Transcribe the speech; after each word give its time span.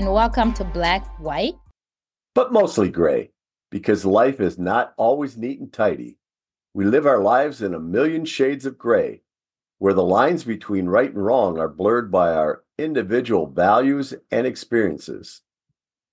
and 0.00 0.14
welcome 0.14 0.50
to 0.54 0.64
Black, 0.64 1.06
White, 1.20 1.56
but 2.34 2.54
mostly 2.54 2.88
gray, 2.88 3.32
because 3.70 4.02
life 4.06 4.40
is 4.40 4.58
not 4.58 4.94
always 4.96 5.36
neat 5.36 5.60
and 5.60 5.70
tidy. 5.70 6.16
We 6.72 6.86
live 6.86 7.04
our 7.04 7.20
lives 7.20 7.60
in 7.60 7.74
a 7.74 7.78
million 7.78 8.24
shades 8.24 8.64
of 8.64 8.78
gray, 8.78 9.20
where 9.76 9.92
the 9.92 10.02
lines 10.02 10.44
between 10.44 10.86
right 10.86 11.12
and 11.12 11.22
wrong 11.22 11.58
are 11.58 11.68
blurred 11.68 12.10
by 12.10 12.32
our 12.32 12.64
individual 12.78 13.46
values 13.46 14.14
and 14.30 14.46
experiences. 14.46 15.42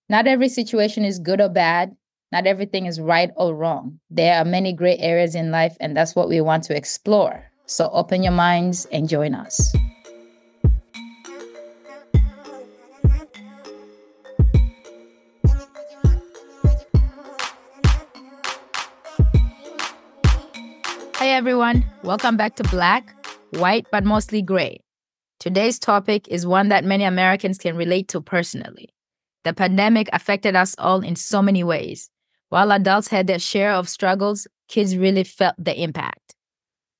Not 0.10 0.28
every 0.28 0.50
situation 0.50 1.06
is 1.06 1.18
good 1.18 1.40
or 1.40 1.48
bad. 1.48 1.96
Not 2.34 2.46
everything 2.46 2.88
is 2.88 3.00
right 3.00 3.32
or 3.38 3.56
wrong. 3.56 4.02
There 4.10 4.38
are 4.38 4.44
many 4.44 4.74
gray 4.74 4.98
areas 4.98 5.34
in 5.34 5.50
life, 5.50 5.78
and 5.80 5.96
that's 5.96 6.14
what 6.14 6.28
we 6.28 6.42
want 6.42 6.66
to 6.66 6.76
explore. 6.76 7.42
So 7.68 7.90
open 7.94 8.22
your 8.22 8.34
minds 8.34 8.86
and 8.92 9.08
join 9.08 9.34
us. 9.34 9.74
Everyone. 21.38 21.86
Welcome 22.02 22.36
back 22.36 22.56
to 22.56 22.64
Black, 22.64 23.14
White, 23.52 23.86
but 23.92 24.04
mostly 24.04 24.42
gray. 24.42 24.80
Today's 25.40 25.78
topic 25.78 26.28
is 26.30 26.48
one 26.48 26.70
that 26.70 26.84
many 26.84 27.04
Americans 27.04 27.60
can 27.60 27.76
relate 27.78 28.08
to 28.08 28.22
personally. 28.22 28.90
The 29.44 29.54
pandemic 29.54 30.10
affected 30.12 30.56
us 30.56 30.74
all 30.80 31.02
in 31.02 31.16
so 31.16 31.44
many 31.44 31.64
ways. 31.64 32.10
While 32.50 32.72
adults 32.72 33.10
had 33.10 33.28
their 33.28 33.38
share 33.38 33.74
of 33.74 33.88
struggles, 33.88 34.48
kids 34.68 34.98
really 34.98 35.24
felt 35.24 35.54
the 35.60 35.80
impact. 35.80 36.34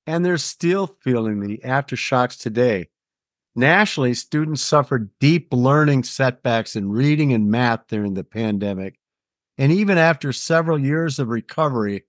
And 0.06 0.24
they're 0.24 0.38
still 0.38 0.86
feeling 0.86 1.40
the 1.40 1.58
aftershocks 1.64 2.38
today. 2.38 2.90
Nationally, 3.56 4.14
students 4.14 4.62
suffered 4.62 5.10
deep 5.18 5.48
learning 5.50 6.04
setbacks 6.04 6.76
in 6.76 6.90
reading 6.90 7.32
and 7.32 7.50
math 7.50 7.88
during 7.88 8.14
the 8.14 8.22
pandemic. 8.22 9.00
And 9.58 9.72
even 9.72 9.98
after 9.98 10.32
several 10.32 10.78
years 10.78 11.18
of 11.18 11.26
recovery, 11.26 12.04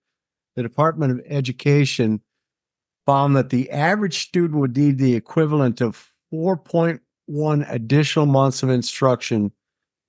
the 0.59 0.63
Department 0.63 1.13
of 1.13 1.21
Education 1.25 2.19
found 3.05 3.33
that 3.38 3.49
the 3.49 3.71
average 3.71 4.27
student 4.27 4.59
would 4.59 4.75
need 4.75 4.97
the 4.97 5.15
equivalent 5.15 5.79
of 5.79 6.11
4.1 6.33 6.99
additional 7.71 8.25
months 8.25 8.61
of 8.61 8.69
instruction 8.69 9.53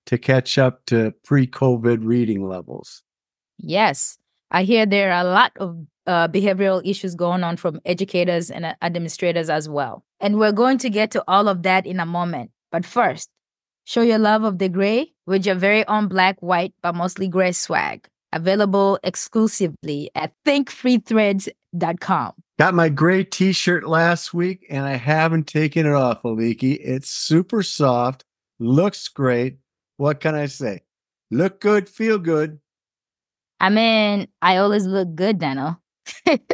to 0.06 0.18
catch 0.18 0.58
up 0.58 0.84
to 0.86 1.14
pre 1.22 1.46
COVID 1.46 2.00
reading 2.02 2.48
levels. 2.48 3.04
Yes, 3.58 4.18
I 4.50 4.64
hear 4.64 4.86
there 4.86 5.12
are 5.12 5.20
a 5.20 5.30
lot 5.30 5.52
of 5.60 5.86
uh, 6.08 6.26
behavioral 6.26 6.82
issues 6.84 7.14
going 7.14 7.44
on 7.44 7.56
from 7.56 7.80
educators 7.84 8.50
and 8.50 8.74
administrators 8.82 9.48
as 9.48 9.68
well. 9.68 10.04
And 10.18 10.36
we're 10.36 10.50
going 10.50 10.78
to 10.78 10.90
get 10.90 11.12
to 11.12 11.22
all 11.28 11.46
of 11.46 11.62
that 11.62 11.86
in 11.86 12.00
a 12.00 12.06
moment. 12.06 12.50
But 12.72 12.84
first, 12.84 13.30
show 13.84 14.02
your 14.02 14.18
love 14.18 14.42
of 14.42 14.58
the 14.58 14.68
gray 14.68 15.12
with 15.26 15.46
your 15.46 15.54
very 15.54 15.86
own 15.86 16.08
black, 16.08 16.40
white, 16.40 16.74
but 16.82 16.96
mostly 16.96 17.28
gray 17.28 17.52
swag 17.52 18.08
available 18.32 18.98
exclusively 19.02 20.10
at 20.14 20.32
thinkfreethreads.com. 20.46 22.32
Got 22.58 22.74
my 22.74 22.88
gray 22.88 23.24
t 23.24 23.52
shirt 23.52 23.88
last 23.88 24.34
week 24.34 24.66
and 24.68 24.84
I 24.84 24.96
haven't 24.96 25.46
taken 25.46 25.86
it 25.86 25.94
off, 25.94 26.22
Aliki. 26.22 26.78
It's 26.80 27.08
super 27.08 27.62
soft, 27.62 28.24
looks 28.58 29.08
great. 29.08 29.58
What 29.96 30.20
can 30.20 30.34
I 30.34 30.46
say? 30.46 30.82
Look 31.30 31.60
good, 31.60 31.88
feel 31.88 32.18
good. 32.18 32.58
I 33.60 33.68
mean, 33.68 34.28
I 34.40 34.56
always 34.56 34.86
look 34.86 35.14
good, 35.14 35.38
Dano. 35.38 35.80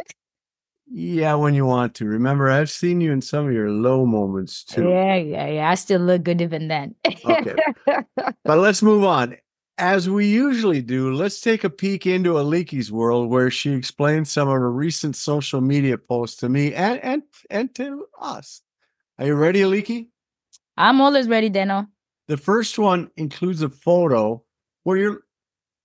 yeah, 0.91 1.35
when 1.35 1.53
you 1.53 1.65
want 1.65 1.95
to. 1.95 2.05
Remember, 2.05 2.49
I've 2.49 2.69
seen 2.69 2.99
you 3.01 3.11
in 3.11 3.21
some 3.21 3.47
of 3.47 3.53
your 3.53 3.69
low 3.71 4.05
moments 4.05 4.63
too. 4.63 4.89
Yeah, 4.89 5.15
yeah, 5.15 5.47
yeah. 5.47 5.69
I 5.69 5.75
still 5.75 6.01
look 6.01 6.23
good 6.23 6.41
even 6.41 6.67
then. 6.67 6.95
okay. 7.05 7.55
But 8.43 8.59
let's 8.59 8.81
move 8.81 9.03
on. 9.03 9.37
As 9.79 10.09
we 10.09 10.25
usually 10.25 10.81
do, 10.81 11.13
let's 11.13 11.39
take 11.39 11.63
a 11.63 11.69
peek 11.69 12.07
into 12.07 12.33
Aliki's 12.33 12.91
world 12.91 13.29
where 13.29 13.51
she 13.51 13.71
explains 13.73 14.31
some 14.31 14.47
of 14.47 14.55
her 14.55 14.71
recent 14.71 15.15
social 15.15 15.61
media 15.61 15.99
posts 15.99 16.37
to 16.37 16.49
me 16.49 16.73
and 16.73 16.99
and, 17.03 17.23
and 17.51 17.75
to 17.75 18.07
us. 18.19 18.61
Are 19.19 19.25
you 19.27 19.35
ready, 19.35 19.61
Aliki? 19.61 20.07
I'm 20.77 20.99
always 20.99 21.27
ready, 21.27 21.49
Dano. 21.49 21.87
The 22.27 22.37
first 22.37 22.79
one 22.79 23.11
includes 23.17 23.61
a 23.61 23.69
photo 23.69 24.43
where 24.83 24.97
you're 24.97 25.21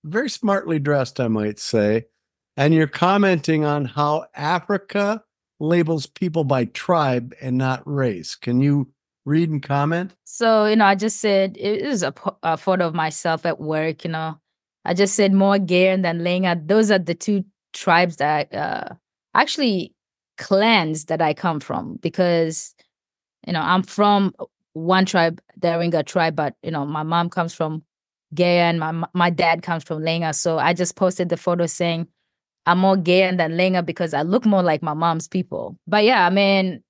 very 0.05 0.31
smartly 0.31 0.79
dressed, 0.79 1.21
I 1.21 1.29
might 1.29 1.59
say, 1.59 2.07
and 2.57 2.73
you're 2.75 2.87
commenting 2.87 3.65
on 3.65 3.85
how 3.85 4.27
Africa 4.35 5.23
labels 5.61 6.07
people 6.07 6.45
by 6.45 6.65
tribe 6.65 7.35
and 7.41 7.57
not 7.57 7.83
race. 7.87 8.35
Can 8.35 8.61
you 8.61 8.91
read 9.25 9.51
and 9.51 9.63
comment? 9.63 10.15
So, 10.25 10.67
you 10.67 10.77
know, 10.77 10.87
I 10.87 10.95
just 10.95 11.21
said 11.21 11.57
it 11.59 11.81
is 11.83 12.03
a, 12.03 12.13
a 12.43 12.57
photo 12.57 12.87
of 12.87 12.95
myself 12.95 13.47
at 13.47 13.61
work, 13.61 14.05
you 14.05 14.11
know. 14.11 14.39
I 14.85 14.95
just 14.95 15.15
said 15.15 15.33
Moa-Gear 15.33 15.97
than 15.99 16.21
Lenga. 16.21 16.67
Those 16.67 16.91
are 16.91 16.99
the 16.99 17.15
two 17.15 17.45
tribes 17.73 18.17
that 18.17 18.53
uh, 18.53 18.95
actually 19.35 19.95
clans 20.39 21.05
that 21.05 21.23
I 21.23 21.35
come 21.35 21.61
from 21.61 21.99
because, 22.03 22.75
you 23.47 23.53
know, 23.53 23.61
I'm 23.61 23.83
from 23.83 24.35
one 24.73 25.07
tribe, 25.07 25.41
the 25.57 25.69
Aringa 25.69 26.05
tribe, 26.05 26.35
but, 26.35 26.55
you 26.63 26.71
know, 26.71 26.85
my 26.85 27.03
mom 27.03 27.31
comes 27.31 27.55
from 27.55 27.85
Gaya 28.35 28.63
and 28.63 28.81
my 28.81 29.07
my 29.13 29.31
dad 29.31 29.63
comes 29.63 29.85
from 29.85 30.03
Lenga. 30.03 30.35
So 30.35 30.59
I 30.59 30.73
just 30.73 30.97
posted 30.97 31.29
the 31.29 31.37
photo 31.37 31.67
saying 31.67 32.09
I'm 32.65 32.79
more 32.79 32.97
Gaya 32.97 33.37
than 33.37 33.53
Lenga 33.53 33.85
because 33.85 34.15
I 34.15 34.23
look 34.23 34.47
more 34.47 34.63
like 34.63 34.83
my 34.83 34.95
mom's 34.95 35.29
people. 35.29 35.77
But 35.87 36.05
yeah, 36.05 36.27
I 36.27 36.31
mean, 36.31 36.83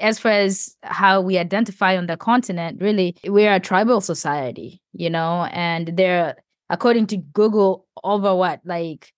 as 0.00 0.18
far 0.18 0.32
as 0.32 0.76
how 0.82 1.20
we 1.20 1.38
identify 1.38 1.96
on 1.96 2.06
the 2.06 2.16
continent, 2.16 2.80
really, 2.80 3.16
we're 3.24 3.54
a 3.54 3.60
tribal 3.60 4.00
society, 4.00 4.80
you 4.92 5.10
know, 5.10 5.48
and 5.52 5.96
there, 5.96 6.36
according 6.70 7.06
to 7.08 7.16
Google, 7.16 7.86
over 8.04 8.34
what, 8.34 8.60
like 8.64 9.12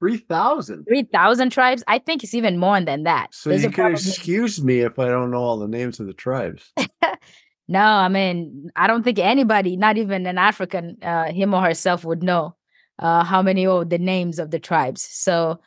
3,000. 0.00 0.84
3,000 0.84 1.50
tribes? 1.50 1.82
I 1.88 1.98
think 1.98 2.22
it's 2.22 2.34
even 2.34 2.58
more 2.58 2.80
than 2.80 3.02
that. 3.04 3.34
So 3.34 3.50
There's 3.50 3.64
you 3.64 3.70
can 3.70 3.92
excuse 3.92 4.62
me 4.62 4.80
if 4.80 4.98
I 4.98 5.08
don't 5.08 5.30
know 5.30 5.38
all 5.38 5.58
the 5.58 5.68
names 5.68 5.98
of 5.98 6.06
the 6.06 6.12
tribes. 6.12 6.72
no, 7.68 7.80
I 7.80 8.08
mean, 8.08 8.70
I 8.76 8.86
don't 8.86 9.02
think 9.02 9.18
anybody, 9.18 9.76
not 9.76 9.98
even 9.98 10.26
an 10.26 10.38
African, 10.38 10.98
uh, 11.02 11.32
him 11.32 11.52
or 11.52 11.62
herself, 11.62 12.04
would 12.04 12.22
know 12.22 12.54
uh, 12.98 13.24
how 13.24 13.42
many 13.42 13.66
of 13.66 13.90
the 13.90 13.98
names 13.98 14.38
of 14.38 14.50
the 14.50 14.60
tribes. 14.60 15.02
So, 15.02 15.60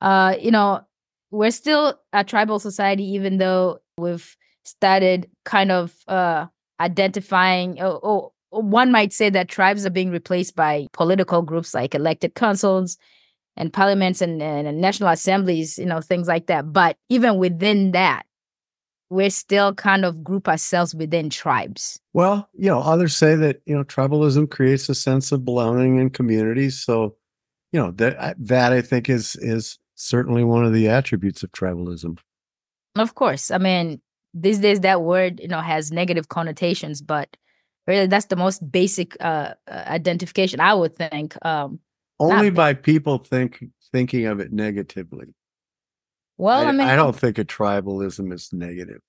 uh, 0.00 0.36
you 0.40 0.50
know, 0.50 0.82
we're 1.30 1.50
still 1.50 1.98
a 2.12 2.22
tribal 2.22 2.58
society, 2.58 3.04
even 3.04 3.38
though 3.38 3.80
we've 3.98 4.36
started 4.64 5.30
kind 5.44 5.72
of 5.72 5.94
uh, 6.08 6.46
identifying. 6.80 7.80
Oh, 7.80 8.00
oh, 8.02 8.32
one 8.60 8.92
might 8.92 9.12
say 9.12 9.30
that 9.30 9.48
tribes 9.48 9.86
are 9.86 9.90
being 9.90 10.10
replaced 10.10 10.54
by 10.54 10.86
political 10.92 11.42
groups 11.42 11.74
like 11.74 11.94
elected 11.94 12.34
councils 12.34 12.98
and 13.56 13.72
parliaments 13.72 14.20
and, 14.20 14.42
and 14.42 14.80
national 14.80 15.08
assemblies, 15.08 15.78
you 15.78 15.86
know, 15.86 16.00
things 16.00 16.28
like 16.28 16.46
that. 16.46 16.72
But 16.72 16.96
even 17.08 17.36
within 17.36 17.92
that, 17.92 18.24
we're 19.10 19.30
still 19.30 19.74
kind 19.74 20.04
of 20.04 20.24
group 20.24 20.48
ourselves 20.48 20.94
within 20.94 21.28
tribes. 21.28 22.00
Well, 22.14 22.48
you 22.54 22.68
know, 22.68 22.80
others 22.80 23.14
say 23.14 23.34
that 23.36 23.60
you 23.66 23.76
know 23.76 23.84
tribalism 23.84 24.50
creates 24.50 24.88
a 24.88 24.94
sense 24.94 25.32
of 25.32 25.44
belonging 25.44 25.98
in 25.98 26.10
communities. 26.10 26.80
So, 26.80 27.16
you 27.72 27.80
know 27.80 27.90
that 27.92 28.36
that 28.38 28.72
I 28.72 28.80
think 28.80 29.10
is 29.10 29.36
is 29.36 29.78
certainly 29.96 30.44
one 30.44 30.64
of 30.64 30.72
the 30.72 30.88
attributes 30.88 31.42
of 31.42 31.52
tribalism. 31.52 32.18
Of 32.96 33.14
course. 33.14 33.50
I 33.50 33.58
mean, 33.58 34.00
these 34.34 34.58
days 34.58 34.80
that 34.80 35.02
word, 35.02 35.40
you 35.40 35.48
know, 35.48 35.60
has 35.60 35.92
negative 35.92 36.28
connotations, 36.28 37.00
but 37.00 37.36
really 37.86 38.06
that's 38.06 38.26
the 38.26 38.36
most 38.36 38.70
basic 38.70 39.16
uh, 39.20 39.54
uh 39.66 39.84
identification 39.86 40.60
I 40.60 40.74
would 40.74 40.94
think. 40.94 41.36
Um 41.44 41.80
only 42.20 42.50
by 42.50 42.74
people 42.74 43.18
think 43.18 43.64
thinking 43.90 44.26
of 44.26 44.38
it 44.40 44.52
negatively. 44.52 45.34
Well, 46.38 46.66
I, 46.66 46.68
I 46.68 46.72
mean 46.72 46.88
I 46.88 46.96
don't 46.96 47.16
think 47.16 47.38
a 47.38 47.44
tribalism 47.44 48.32
is 48.32 48.52
negative. 48.52 49.00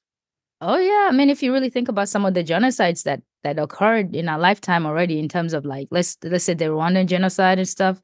Oh 0.61 0.77
yeah, 0.77 1.09
I 1.09 1.11
mean 1.11 1.29
if 1.29 1.43
you 1.43 1.51
really 1.51 1.69
think 1.69 1.89
about 1.89 2.09
some 2.09 2.25
of 2.25 2.33
the 2.33 2.43
genocides 2.43 3.03
that 3.03 3.21
that 3.43 3.59
occurred 3.59 4.15
in 4.15 4.29
our 4.29 4.39
lifetime 4.39 4.85
already 4.85 5.19
in 5.19 5.27
terms 5.27 5.53
of 5.53 5.65
like 5.65 5.89
let's 5.91 6.17
let's 6.23 6.45
say 6.45 6.53
the 6.53 6.65
Rwandan 6.65 7.07
genocide 7.07 7.59
and 7.59 7.67
stuff, 7.67 8.01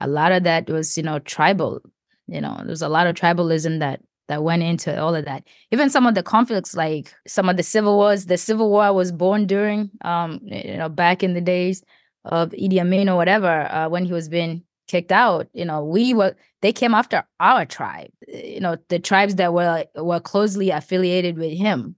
a 0.00 0.08
lot 0.08 0.32
of 0.32 0.42
that 0.44 0.68
was, 0.68 0.96
you 0.96 1.02
know, 1.02 1.18
tribal 1.18 1.82
you 2.28 2.40
know 2.40 2.60
there's 2.64 2.82
a 2.82 2.88
lot 2.88 3.06
of 3.06 3.16
tribalism 3.16 3.80
that 3.80 4.00
that 4.28 4.42
went 4.42 4.62
into 4.62 5.00
all 5.00 5.14
of 5.14 5.24
that 5.24 5.44
even 5.70 5.90
some 5.90 6.06
of 6.06 6.14
the 6.14 6.22
conflicts 6.22 6.74
like 6.74 7.14
some 7.26 7.48
of 7.48 7.56
the 7.56 7.62
civil 7.62 7.96
wars 7.96 8.26
the 8.26 8.36
civil 8.36 8.70
war 8.70 8.92
was 8.92 9.12
born 9.12 9.46
during 9.46 9.90
um 10.02 10.40
you 10.42 10.76
know 10.76 10.88
back 10.88 11.22
in 11.22 11.34
the 11.34 11.40
days 11.40 11.82
of 12.24 12.50
Idi 12.50 12.78
Amin 12.80 13.08
or 13.08 13.16
whatever 13.16 13.72
uh, 13.72 13.88
when 13.88 14.04
he 14.04 14.12
was 14.12 14.28
being 14.28 14.62
kicked 14.86 15.12
out 15.12 15.48
you 15.52 15.64
know 15.64 15.84
we 15.84 16.14
were 16.14 16.34
they 16.62 16.72
came 16.72 16.94
after 16.94 17.24
our 17.40 17.64
tribe 17.64 18.10
you 18.26 18.60
know 18.60 18.76
the 18.88 18.98
tribes 18.98 19.34
that 19.36 19.52
were 19.52 19.84
were 19.96 20.20
closely 20.20 20.70
affiliated 20.70 21.36
with 21.36 21.56
him 21.56 21.94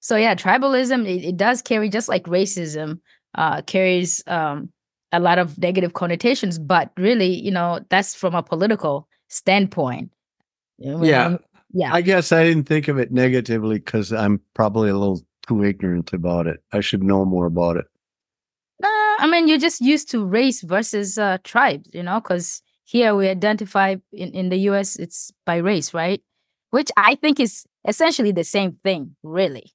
so 0.00 0.16
yeah 0.16 0.34
tribalism 0.34 1.06
it, 1.06 1.24
it 1.24 1.36
does 1.36 1.62
carry 1.62 1.88
just 1.88 2.08
like 2.08 2.24
racism 2.24 3.00
uh 3.36 3.62
carries 3.62 4.22
um 4.26 4.70
a 5.12 5.20
lot 5.20 5.38
of 5.38 5.58
negative 5.58 5.92
connotations 5.92 6.58
but 6.58 6.90
really 6.96 7.34
you 7.34 7.50
know 7.50 7.80
that's 7.90 8.14
from 8.14 8.34
a 8.34 8.42
political 8.42 9.08
standpoint. 9.32 10.12
yeah. 10.78 11.36
Yeah. 11.72 11.92
I 11.92 12.02
guess 12.02 12.32
I 12.32 12.44
didn't 12.44 12.64
think 12.64 12.88
of 12.88 12.98
it 12.98 13.12
negatively 13.12 13.76
because 13.76 14.12
I'm 14.12 14.40
probably 14.54 14.90
a 14.90 14.96
little 14.96 15.22
too 15.46 15.64
ignorant 15.64 16.12
about 16.12 16.46
it. 16.46 16.62
I 16.72 16.80
should 16.80 17.02
know 17.02 17.24
more 17.24 17.46
about 17.46 17.76
it. 17.76 17.86
No, 18.80 18.88
I 18.90 19.26
mean, 19.30 19.48
you're 19.48 19.58
just 19.58 19.80
used 19.80 20.10
to 20.10 20.24
race 20.24 20.60
versus 20.62 21.18
uh, 21.18 21.38
tribes, 21.44 21.88
you 21.92 22.02
know, 22.02 22.20
because 22.20 22.62
here 22.84 23.14
we 23.14 23.28
identify 23.28 23.96
in, 24.12 24.32
in 24.32 24.48
the 24.48 24.58
US, 24.70 24.96
it's 24.96 25.32
by 25.46 25.56
race, 25.56 25.94
right? 25.94 26.22
Which 26.70 26.90
I 26.96 27.14
think 27.16 27.40
is 27.40 27.64
essentially 27.86 28.32
the 28.32 28.44
same 28.44 28.78
thing, 28.84 29.16
really. 29.22 29.72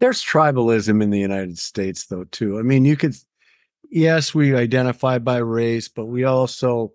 There's 0.00 0.24
tribalism 0.24 1.02
in 1.02 1.10
the 1.10 1.18
United 1.18 1.58
States, 1.58 2.06
though, 2.06 2.24
too. 2.24 2.58
I 2.58 2.62
mean, 2.62 2.84
you 2.84 2.96
could, 2.96 3.14
yes, 3.90 4.34
we 4.34 4.54
identify 4.54 5.18
by 5.18 5.38
race, 5.38 5.88
but 5.88 6.06
we 6.06 6.24
also 6.24 6.92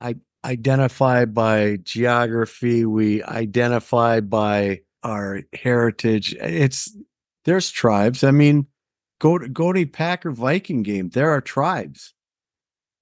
I 0.00 0.16
identify 0.44 1.24
by 1.24 1.78
geography. 1.82 2.84
We 2.84 3.22
identify 3.22 4.20
by 4.20 4.80
our 5.02 5.42
heritage. 5.52 6.34
It's 6.34 6.96
there's 7.44 7.70
tribes. 7.70 8.22
I 8.24 8.30
mean, 8.30 8.66
go 9.18 9.38
to 9.38 9.48
go 9.48 9.72
to 9.72 9.86
Packer 9.86 10.30
Viking 10.30 10.82
game. 10.82 11.10
There 11.10 11.30
are 11.30 11.40
tribes. 11.40 12.14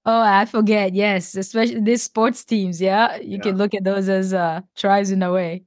Oh, 0.05 0.21
I 0.21 0.45
forget. 0.45 0.93
Yes, 0.93 1.35
especially 1.35 1.81
these 1.81 2.03
sports 2.03 2.43
teams. 2.43 2.81
Yeah, 2.81 3.17
you 3.17 3.37
yeah. 3.37 3.43
can 3.43 3.57
look 3.57 3.73
at 3.73 3.83
those 3.83 4.09
as 4.09 4.33
uh, 4.33 4.61
tribes 4.75 5.11
in 5.11 5.23
a 5.23 5.31
way. 5.31 5.63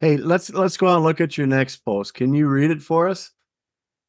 Hey, 0.00 0.16
let's 0.16 0.50
let's 0.50 0.76
go 0.76 0.94
and 0.94 1.04
look 1.04 1.20
at 1.20 1.36
your 1.36 1.46
next 1.46 1.84
post. 1.84 2.14
Can 2.14 2.34
you 2.34 2.48
read 2.48 2.70
it 2.70 2.82
for 2.82 3.08
us? 3.08 3.32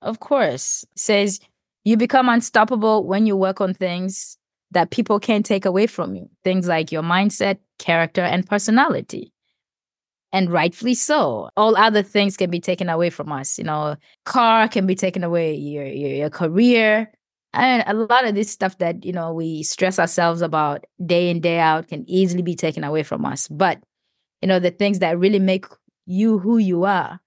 Of 0.01 0.19
course. 0.19 0.83
It 0.83 0.99
says 0.99 1.39
you 1.83 1.97
become 1.97 2.29
unstoppable 2.29 3.05
when 3.05 3.25
you 3.25 3.35
work 3.35 3.61
on 3.61 3.73
things 3.73 4.37
that 4.73 4.91
people 4.91 5.19
can't 5.19 5.45
take 5.45 5.65
away 5.65 5.87
from 5.87 6.15
you. 6.15 6.29
Things 6.43 6.67
like 6.67 6.91
your 6.91 7.03
mindset, 7.03 7.59
character, 7.79 8.21
and 8.21 8.45
personality. 8.47 9.31
And 10.31 10.51
rightfully 10.51 10.95
so. 10.95 11.49
All 11.55 11.77
other 11.77 12.01
things 12.01 12.37
can 12.37 12.49
be 12.49 12.59
taken 12.59 12.89
away 12.89 13.09
from 13.09 13.31
us. 13.31 13.57
You 13.57 13.63
know, 13.63 13.95
car 14.25 14.67
can 14.67 14.87
be 14.87 14.95
taken 14.95 15.23
away, 15.23 15.55
your, 15.55 15.85
your, 15.85 16.09
your 16.09 16.29
career. 16.29 17.11
And 17.53 17.83
a 17.85 17.93
lot 17.93 18.25
of 18.25 18.33
this 18.33 18.49
stuff 18.49 18.79
that, 18.79 19.05
you 19.05 19.13
know, 19.13 19.31
we 19.31 19.61
stress 19.61 19.99
ourselves 19.99 20.41
about 20.41 20.85
day 21.05 21.29
in, 21.29 21.39
day 21.39 21.59
out 21.59 21.87
can 21.87 22.03
easily 22.09 22.41
be 22.41 22.55
taken 22.55 22.83
away 22.83 23.03
from 23.03 23.25
us. 23.25 23.47
But, 23.47 23.79
you 24.41 24.47
know, 24.47 24.57
the 24.59 24.71
things 24.71 24.99
that 24.99 25.19
really 25.19 25.37
make 25.37 25.65
you 26.07 26.39
who 26.39 26.57
you 26.57 26.83
are, 26.85 27.19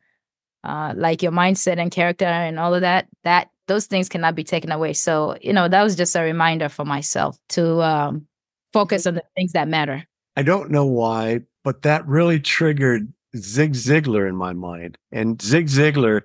uh, 0.64 0.94
like 0.96 1.22
your 1.22 1.30
mindset 1.30 1.78
and 1.78 1.92
character 1.92 2.24
and 2.24 2.58
all 2.58 2.74
of 2.74 2.80
that, 2.80 3.06
that 3.22 3.50
those 3.66 3.86
things 3.86 4.08
cannot 4.08 4.34
be 4.34 4.44
taken 4.44 4.72
away. 4.72 4.92
So, 4.92 5.36
you 5.40 5.52
know, 5.52 5.68
that 5.68 5.82
was 5.82 5.96
just 5.96 6.16
a 6.16 6.22
reminder 6.22 6.68
for 6.68 6.84
myself 6.84 7.38
to 7.50 7.82
um, 7.82 8.26
focus 8.72 9.06
on 9.06 9.14
the 9.14 9.22
things 9.34 9.52
that 9.52 9.68
matter. 9.68 10.04
I 10.36 10.42
don't 10.42 10.70
know 10.70 10.86
why, 10.86 11.40
but 11.64 11.82
that 11.82 12.06
really 12.06 12.38
triggered 12.38 13.12
Zig 13.36 13.72
Ziglar 13.72 14.28
in 14.28 14.36
my 14.36 14.52
mind. 14.52 14.98
And 15.12 15.40
Zig 15.40 15.66
Ziglar, 15.66 16.22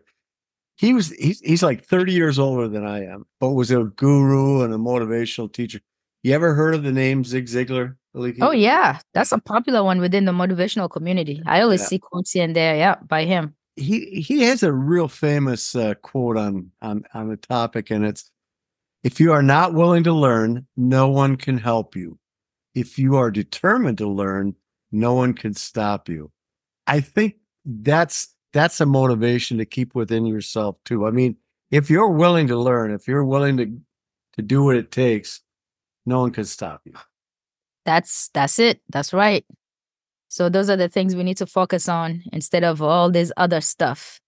he 0.78 0.94
was 0.94 1.12
he's 1.12 1.40
he's 1.42 1.64
like 1.64 1.86
30 1.86 2.12
years 2.12 2.40
older 2.40 2.68
than 2.68 2.86
I 2.86 3.06
am, 3.06 3.26
but 3.40 3.52
was 3.52 3.72
a 3.72 3.84
guru 3.84 4.64
and 4.64 4.74
a 4.74 4.78
motivational 4.78 5.52
teacher. 5.52 5.80
You 6.24 6.34
ever 6.34 6.54
heard 6.54 6.76
of 6.76 6.84
the 6.84 6.92
name 6.92 7.24
Zig 7.24 7.46
Ziglar? 7.46 7.96
Oh 8.14 8.52
yeah, 8.52 9.00
that's 9.14 9.32
a 9.32 9.40
popular 9.40 9.86
one 9.86 10.02
within 10.02 10.26
the 10.26 10.34
motivational 10.34 10.90
community. 10.90 11.42
I 11.46 11.62
always 11.62 11.80
yeah. 11.82 11.88
see 11.88 12.00
quotes 12.00 12.36
in 12.36 12.52
there, 12.52 12.76
yeah, 12.76 12.96
by 13.08 13.24
him 13.24 13.56
he 13.82 14.22
he 14.22 14.44
has 14.44 14.64
a 14.64 14.72
real 14.72 15.08
famous 15.08 15.76
uh, 15.76 15.96
quote 15.96 16.38
on 16.38 16.72
on 16.82 17.04
on 17.14 17.30
the 17.30 17.38
topic, 17.38 17.90
and 17.90 18.06
it's 18.06 18.32
if 19.04 19.20
you 19.20 19.34
are 19.34 19.44
not 19.44 19.74
willing 19.74 20.04
to 20.04 20.14
learn, 20.14 20.68
no 20.78 21.10
one 21.10 21.36
can 21.36 21.58
help 21.58 21.96
you. 21.96 22.20
If 22.76 23.00
you 23.00 23.16
are 23.16 23.32
determined 23.32 23.98
to 23.98 24.08
learn, 24.08 24.56
no 24.92 25.14
one 25.14 25.34
can 25.34 25.54
stop 25.54 26.08
you. 26.08 26.32
I 26.88 27.00
think 27.00 27.36
that's 27.66 28.36
that's 28.54 28.82
a 28.82 28.86
motivation 28.86 29.58
to 29.58 29.66
keep 29.66 29.96
within 29.96 30.26
yourself 30.26 30.78
too. 30.86 31.06
I 31.06 31.12
mean, 31.12 31.38
if 31.72 31.90
you're 31.90 32.10
willing 32.10 32.48
to 32.48 32.58
learn, 32.58 32.92
if 32.92 33.08
you're 33.08 33.26
willing 33.26 33.58
to 33.58 33.78
to 34.34 34.42
do 34.42 34.64
what 34.64 34.76
it 34.76 34.92
takes, 34.92 35.42
no 36.06 36.22
one 36.22 36.32
can 36.32 36.46
stop 36.46 36.82
you. 36.86 36.94
That's 37.86 38.30
that's 38.34 38.60
it. 38.60 38.82
That's 38.90 39.14
right. 39.14 39.46
So 40.32 40.48
those 40.48 40.70
are 40.70 40.78
the 40.78 40.88
things 40.88 41.14
we 41.14 41.24
need 41.24 41.36
to 41.38 41.46
focus 41.46 41.90
on 41.90 42.24
instead 42.32 42.64
of 42.64 42.82
all 42.82 43.12
this 43.12 43.34
other 43.36 43.60
stuff. 43.60 44.22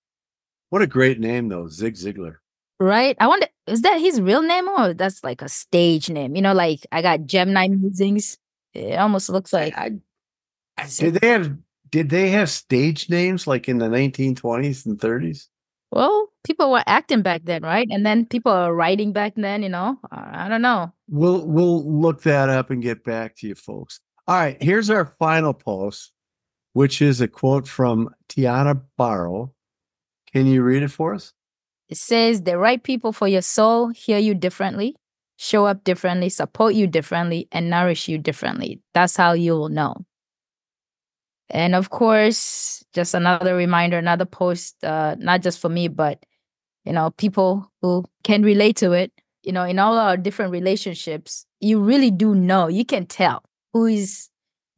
What 0.69 0.81
a 0.81 0.88
great 0.88 1.17
name 1.17 1.47
though, 1.47 1.69
Zig 1.69 1.94
Ziglar. 1.94 2.39
Right? 2.77 3.15
I 3.21 3.27
wonder 3.27 3.47
is 3.67 3.83
that 3.83 4.01
his 4.01 4.19
real 4.19 4.41
name 4.41 4.67
or 4.67 4.94
that's 4.94 5.23
like 5.23 5.41
a 5.41 5.47
stage 5.47 6.09
name? 6.09 6.35
You 6.35 6.41
know, 6.41 6.53
like 6.53 6.85
I 6.91 7.01
got 7.01 7.25
Gemini 7.25 7.69
musings. 7.69 8.38
It 8.73 9.00
almost 9.00 9.29
looks 9.29 9.53
like 9.53 9.77
I, 9.77 9.91
I, 10.77 10.88
did 10.88 11.13
they 11.13 11.27
have 11.29 11.55
did 11.89 12.09
they 12.09 12.31
have 12.31 12.50
stage 12.50 13.09
names 13.09 13.47
like 13.47 13.69
in 13.69 13.77
the 13.77 13.88
1920s 13.88 14.85
and 14.85 15.00
30s? 15.00 15.47
Well, 15.89 16.27
people 16.44 16.69
were 16.69 16.83
acting 16.85 17.21
back 17.21 17.44
then, 17.45 17.61
right? 17.61 17.88
And 17.89 18.05
then 18.05 18.25
people 18.25 18.51
are 18.51 18.75
writing 18.75 19.13
back 19.13 19.35
then, 19.38 19.63
you 19.63 19.69
know. 19.69 19.97
I 20.11 20.50
don't 20.50 20.61
know. 20.61 20.91
We'll 21.07 21.47
we'll 21.47 21.89
look 21.89 22.23
that 22.23 22.50
up 22.50 22.71
and 22.71 22.83
get 22.83 23.05
back 23.05 23.38
to 23.38 23.47
you 23.47 23.55
folks. 23.55 24.01
All 24.25 24.36
right, 24.36 24.62
here's 24.62 24.90
our 24.90 25.04
final 25.20 25.54
post, 25.54 26.14
which 26.72 27.02
is 27.02 27.20
a 27.20 27.28
quote 27.28 27.68
from 27.68 28.10
Tiana 28.30 28.81
Barrow. 28.98 29.54
Can 30.31 30.48
you 30.48 30.64
read 30.64 30.81
it 30.81 30.92
for 30.92 31.14
us? 31.14 31.34
It 31.90 31.98
says, 31.98 32.44
The 32.44 32.58
right 32.58 32.81
people 32.81 33.12
for 33.12 33.28
your 33.28 33.42
soul 33.42 33.90
hear 33.90 34.18
you 34.18 34.34
differently, 34.34 34.96
show 35.36 35.66
up 35.66 35.84
differently, 35.84 36.30
support 36.30 36.74
you 36.74 36.88
differently, 36.88 37.50
and 37.52 37.70
nourish 37.70 38.08
you 38.08 38.18
differently. 38.18 38.80
That's 38.94 39.18
how 39.18 39.34
you 39.34 39.54
will 39.54 39.68
know. 39.68 40.06
And 41.50 41.75
of 41.75 41.90
course, 41.90 42.81
just 42.94 43.14
another 43.14 43.58
reminder, 43.58 43.98
another 43.98 44.25
post, 44.25 44.81
uh, 44.86 45.18
not 45.20 45.42
just 45.42 45.60
for 45.60 45.68
me, 45.68 45.90
but 45.90 46.25
you 46.86 46.94
know, 46.94 47.12
people 47.12 47.70
who 47.81 48.06
can 48.24 48.42
relate 48.42 48.78
to 48.78 48.94
it. 48.94 49.12
You 49.44 49.52
know, 49.52 49.66
in 49.66 49.80
all 49.80 49.98
our 49.98 50.16
different 50.16 50.54
relationships, 50.54 51.46
you 51.60 51.81
really 51.81 52.10
do 52.10 52.34
know, 52.34 52.70
you 52.70 52.86
can 52.86 53.06
tell 53.06 53.44
who 53.74 53.86
is 53.86 54.30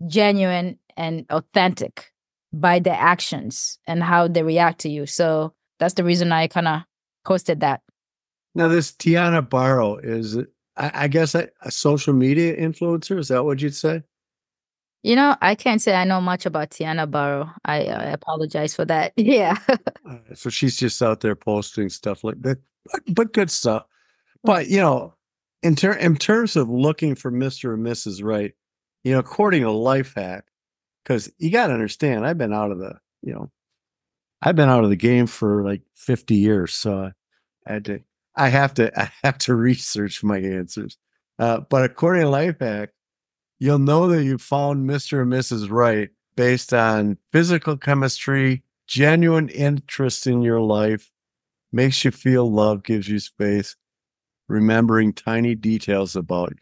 genuine 0.08 0.80
and 0.98 1.26
authentic 1.30 2.12
by 2.54 2.80
their 2.80 2.98
actions 2.98 3.80
and 3.86 4.02
how 4.02 4.28
they 4.28 4.44
react 4.44 4.80
to 4.80 4.90
you. 4.90 5.06
So 5.06 5.54
that's 5.80 5.96
the 5.96 6.04
reason 6.04 6.32
I 6.32 6.48
kind 6.48 6.68
of 6.68 6.82
posted 7.26 7.60
that. 7.60 7.82
Now, 8.54 8.70
this 8.70 8.94
Tiana 8.94 9.48
Barrow 9.48 9.98
is, 9.98 10.38
I, 10.78 10.92
I 10.94 11.08
guess, 11.10 11.36
a, 11.36 11.50
a, 11.62 11.72
social 11.72 12.14
media 12.14 12.56
influencer. 12.56 13.20
Is 13.20 13.28
that 13.28 13.44
what 13.44 13.62
you'd 13.62 13.76
say? 13.76 14.04
You 15.04 15.18
know, 15.18 15.36
I 15.42 15.56
can't 15.56 15.82
say 15.82 15.94
I 15.94 16.06
know 16.06 16.22
much 16.22 16.46
about 16.46 16.70
Tiana 16.70 17.10
Barrow. 17.10 17.52
I, 17.66 17.86
I 17.86 18.04
apologize 18.06 18.74
for 18.74 18.86
that. 18.86 19.12
Yeah. 19.18 19.58
so 20.34 20.50
she's 20.50 20.78
just 20.78 21.02
out 21.02 21.20
there 21.20 21.36
posting 21.36 21.90
stuff 21.90 22.24
like 22.24 22.42
that, 22.44 22.60
but, 22.92 23.02
but 23.14 23.34
good 23.34 23.52
stuff. 23.52 23.86
But 24.44 24.68
you 24.68 24.80
know, 24.80 25.14
in 25.64 25.76
ter- 25.76 25.94
in 25.94 26.16
terms 26.16 26.56
of 26.56 26.70
looking 26.70 27.16
for 27.16 27.32
Mister 27.32 27.74
and 27.74 27.86
Mrs. 27.86 28.24
Right, 28.24 28.54
you 29.06 29.14
know, 29.14 29.20
according 29.20 29.62
to 29.62 29.68
Lifehack, 29.68 30.42
because 31.04 31.32
you 31.38 31.52
got 31.52 31.68
to 31.68 31.74
understand, 31.74 32.26
I've 32.26 32.40
been 32.40 32.54
out 32.54 32.72
of 32.72 32.80
the, 32.80 32.96
you 33.22 33.34
know, 33.34 33.52
I've 34.42 34.56
been 34.56 34.68
out 34.68 34.84
of 34.84 34.90
the 34.90 34.96
game 34.96 35.28
for 35.28 35.64
like 35.64 35.84
50 35.94 36.34
years. 36.34 36.74
So 36.74 37.12
I 37.68 37.72
had 37.72 37.86
to, 37.86 38.00
I 38.36 38.50
have 38.50 38.74
to, 38.74 38.92
I 39.00 39.12
have 39.24 39.38
to 39.40 39.54
research 39.54 40.24
my 40.24 40.40
answers. 40.40 40.98
Uh, 41.38 41.60
but 41.70 41.86
according 41.86 42.24
to 42.24 42.30
Lifehack, 42.30 42.90
you'll 43.60 43.78
know 43.78 44.08
that 44.08 44.24
you 44.24 44.40
found 44.40 44.90
Mr. 44.90 45.22
and 45.22 45.32
Mrs. 45.32 45.70
Right 45.70 46.10
based 46.36 46.74
on 46.74 47.18
physical 47.32 47.78
chemistry, 47.78 48.64
genuine 48.88 49.50
interest 49.50 50.26
in 50.26 50.42
your 50.42 50.62
life, 50.62 51.12
makes 51.72 52.04
you 52.04 52.10
feel 52.10 52.52
love, 52.52 52.82
gives 52.84 53.08
you 53.08 53.20
space, 53.20 53.76
remembering 54.48 55.14
tiny 55.14 55.54
details 55.54 56.16
about 56.16 56.54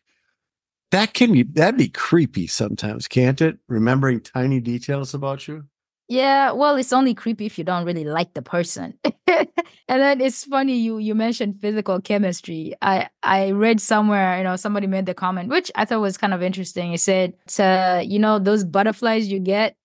that 0.94 1.16
can 1.16 1.34
be 1.34 1.42
that'd 1.42 1.78
be 1.78 1.90
creepy 1.90 2.46
sometimes, 2.46 3.08
can't 3.08 3.42
it? 3.42 3.58
Remembering 3.68 4.22
tiny 4.22 4.60
details 4.60 5.16
about 5.16 5.48
you. 5.48 5.66
Yeah, 6.08 6.52
well, 6.52 6.76
it's 6.76 6.94
only 6.94 7.16
creepy 7.16 7.48
if 7.48 7.58
you 7.58 7.64
don't 7.64 7.86
really 7.86 8.04
like 8.04 8.36
the 8.36 8.44
person. 8.44 8.94
and 9.28 9.48
then 9.88 10.22
it's 10.22 10.46
funny 10.46 10.78
you 10.78 11.00
you 11.00 11.16
mentioned 11.16 11.60
physical 11.60 12.00
chemistry. 12.00 12.76
I 12.84 13.10
I 13.24 13.52
read 13.52 13.82
somewhere, 13.82 14.38
you 14.38 14.44
know, 14.44 14.56
somebody 14.56 14.86
made 14.86 15.08
the 15.08 15.16
comment, 15.16 15.50
which 15.50 15.72
I 15.74 15.86
thought 15.86 16.02
was 16.02 16.16
kind 16.16 16.34
of 16.34 16.44
interesting. 16.44 16.94
It 16.94 17.00
said, 17.00 17.34
to, 17.56 18.04
you 18.06 18.20
know, 18.20 18.38
those 18.38 18.64
butterflies 18.64 19.32
you 19.32 19.40
get, 19.40 19.76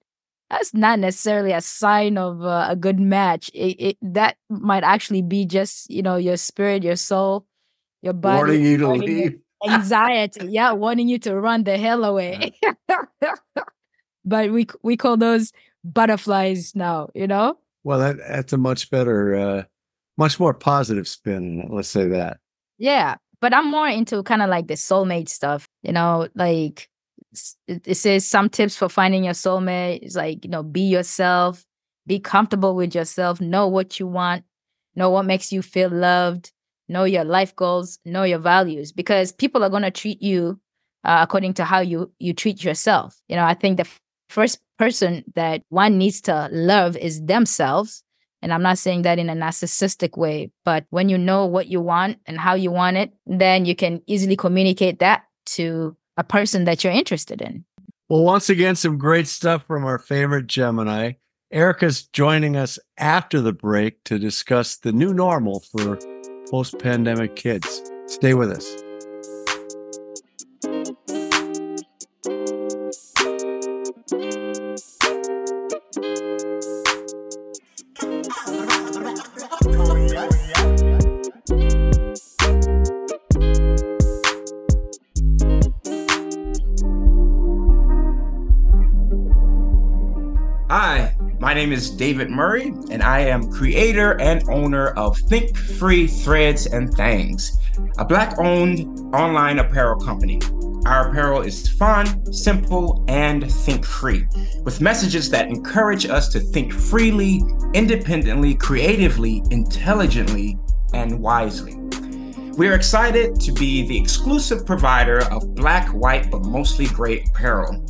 that's 0.50 0.74
not 0.74 0.98
necessarily 0.98 1.52
a 1.52 1.62
sign 1.62 2.18
of 2.18 2.42
uh, 2.42 2.66
a 2.68 2.76
good 2.76 3.00
match. 3.00 3.50
It, 3.54 3.80
it 3.80 3.96
that 4.02 4.36
might 4.50 4.84
actually 4.84 5.22
be 5.22 5.46
just 5.46 5.88
you 5.88 6.02
know 6.02 6.16
your 6.16 6.36
spirit, 6.36 6.82
your 6.82 6.96
soul, 6.96 7.46
your 8.02 8.12
body 8.12 8.36
warning 8.36 8.64
you 8.66 8.76
to 8.76 8.88
leave 8.90 9.40
anxiety 9.66 10.46
yeah 10.46 10.72
wanting 10.72 11.08
you 11.08 11.18
to 11.18 11.38
run 11.38 11.64
the 11.64 11.78
hell 11.78 12.04
away. 12.04 12.52
But 14.24 14.50
we 14.52 14.66
we 14.82 14.96
call 14.96 15.16
those 15.16 15.52
butterflies 15.84 16.74
now 16.74 17.08
you 17.14 17.26
know? 17.26 17.58
Well 17.84 17.98
that 18.00 18.18
that's 18.18 18.52
a 18.52 18.58
much 18.58 18.90
better 18.90 19.34
uh 19.34 19.62
much 20.18 20.38
more 20.38 20.52
positive 20.52 21.08
spin 21.08 21.68
let's 21.70 21.88
say 21.88 22.08
that. 22.08 22.38
Yeah 22.76 23.16
but 23.40 23.54
i'm 23.54 23.70
more 23.70 23.88
into 23.88 24.22
kind 24.22 24.42
of 24.42 24.50
like 24.50 24.66
the 24.66 24.74
soulmate 24.74 25.28
stuff 25.28 25.68
you 25.82 25.92
know 25.92 26.28
like 26.34 26.88
it 27.66 27.96
says 27.96 28.26
some 28.26 28.48
tips 28.48 28.76
for 28.76 28.88
finding 28.88 29.24
your 29.24 29.34
soulmate 29.34 30.00
is 30.02 30.16
like 30.16 30.44
you 30.44 30.50
know 30.50 30.62
be 30.62 30.80
yourself 30.80 31.64
be 32.06 32.18
comfortable 32.18 32.74
with 32.74 32.94
yourself 32.94 33.40
know 33.40 33.68
what 33.68 34.00
you 34.00 34.06
want 34.06 34.44
know 34.94 35.10
what 35.10 35.24
makes 35.24 35.52
you 35.52 35.62
feel 35.62 35.90
loved 35.90 36.52
know 36.88 37.04
your 37.04 37.24
life 37.24 37.54
goals, 37.54 37.98
know 38.04 38.24
your 38.24 38.38
values, 38.38 38.92
because 38.92 39.32
people 39.32 39.62
are 39.62 39.70
going 39.70 39.82
to 39.82 39.90
treat 39.90 40.22
you 40.22 40.60
uh, 41.04 41.20
according 41.22 41.54
to 41.54 41.64
how 41.64 41.80
you 41.80 42.10
you 42.18 42.32
treat 42.32 42.64
yourself. 42.64 43.20
You 43.28 43.36
know, 43.36 43.44
I 43.44 43.54
think 43.54 43.76
the 43.76 43.84
f- 43.84 44.00
first 44.28 44.60
person 44.78 45.24
that 45.34 45.62
one 45.68 45.98
needs 45.98 46.20
to 46.22 46.48
love 46.52 46.96
is 46.96 47.24
themselves. 47.24 48.02
And 48.40 48.52
I'm 48.52 48.62
not 48.62 48.78
saying 48.78 49.02
that 49.02 49.18
in 49.18 49.28
a 49.28 49.34
narcissistic 49.34 50.16
way, 50.16 50.52
but 50.64 50.84
when 50.90 51.08
you 51.08 51.18
know 51.18 51.46
what 51.46 51.66
you 51.66 51.80
want 51.80 52.18
and 52.26 52.38
how 52.38 52.54
you 52.54 52.70
want 52.70 52.96
it, 52.96 53.12
then 53.26 53.64
you 53.64 53.74
can 53.74 54.00
easily 54.06 54.36
communicate 54.36 55.00
that 55.00 55.24
to 55.46 55.96
a 56.16 56.22
person 56.22 56.64
that 56.64 56.84
you're 56.84 56.92
interested 56.92 57.42
in. 57.42 57.64
Well, 58.08 58.22
once 58.22 58.48
again, 58.48 58.76
some 58.76 58.96
great 58.96 59.26
stuff 59.26 59.66
from 59.66 59.84
our 59.84 59.98
favorite 59.98 60.46
Gemini. 60.46 61.12
Erika's 61.50 62.06
joining 62.06 62.56
us 62.56 62.78
after 62.96 63.40
the 63.40 63.52
break 63.52 64.04
to 64.04 64.18
discuss 64.18 64.76
the 64.76 64.92
new 64.92 65.12
normal 65.12 65.60
for 65.60 65.98
post 66.50 66.78
pandemic 66.78 67.36
kids. 67.36 67.90
Stay 68.06 68.34
with 68.34 68.50
us. 68.50 68.87
Name 91.58 91.72
is 91.72 91.90
David 91.90 92.30
Murray, 92.30 92.72
and 92.88 93.02
I 93.02 93.18
am 93.18 93.50
creator 93.50 94.12
and 94.20 94.48
owner 94.48 94.90
of 94.90 95.18
Think 95.18 95.56
Free 95.56 96.06
Threads 96.06 96.66
and 96.66 96.94
Things, 96.94 97.58
a 97.98 98.04
Black 98.04 98.38
owned 98.38 99.12
online 99.12 99.58
apparel 99.58 99.98
company. 99.98 100.40
Our 100.86 101.10
apparel 101.10 101.40
is 101.40 101.68
fun, 101.68 102.32
simple, 102.32 103.04
and 103.08 103.50
think 103.50 103.84
free, 103.84 104.28
with 104.62 104.80
messages 104.80 105.30
that 105.30 105.48
encourage 105.48 106.06
us 106.06 106.28
to 106.28 106.38
think 106.38 106.72
freely, 106.72 107.42
independently, 107.74 108.54
creatively, 108.54 109.42
intelligently, 109.50 110.56
and 110.94 111.18
wisely. 111.18 111.74
We're 112.52 112.76
excited 112.76 113.40
to 113.40 113.50
be 113.50 113.84
the 113.84 113.98
exclusive 113.98 114.64
provider 114.64 115.24
of 115.32 115.56
black, 115.56 115.88
white, 115.88 116.30
but 116.30 116.44
mostly 116.44 116.86
gray 116.86 117.24
apparel. 117.24 117.84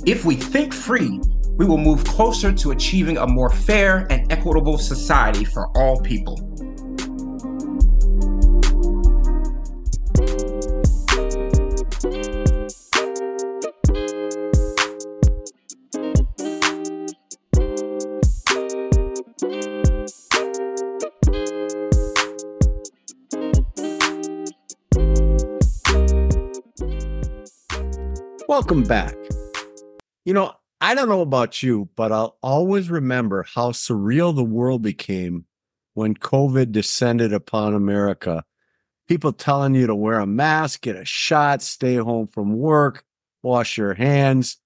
If 0.07 0.25
we 0.25 0.37
think 0.37 0.73
free, 0.73 1.21
we 1.51 1.67
will 1.67 1.77
move 1.77 2.03
closer 2.03 2.51
to 2.51 2.71
achieving 2.71 3.19
a 3.19 3.27
more 3.27 3.51
fair 3.51 4.07
and 4.09 4.31
equitable 4.31 4.79
society 4.79 5.45
for 5.45 5.67
all 5.77 6.01
people. 6.01 6.56
Welcome 28.67 28.83
back. 28.83 29.15
You 30.25 30.33
know, 30.33 30.51
I 30.81 30.93
don't 30.93 31.07
know 31.07 31.21
about 31.21 31.63
you, 31.63 31.87
but 31.95 32.11
I'll 32.11 32.37
always 32.43 32.89
remember 32.89 33.43
how 33.43 33.71
surreal 33.71 34.35
the 34.35 34.43
world 34.43 34.81
became 34.81 35.45
when 35.93 36.15
COVID 36.15 36.73
descended 36.73 37.31
upon 37.31 37.73
America. 37.73 38.43
People 39.07 39.31
telling 39.31 39.73
you 39.73 39.87
to 39.87 39.95
wear 39.95 40.19
a 40.19 40.27
mask, 40.27 40.81
get 40.81 40.97
a 40.97 41.05
shot, 41.05 41.61
stay 41.61 41.95
home 41.95 42.27
from 42.27 42.57
work, 42.57 43.05
wash 43.41 43.77
your 43.77 43.93
hands. 43.93 44.57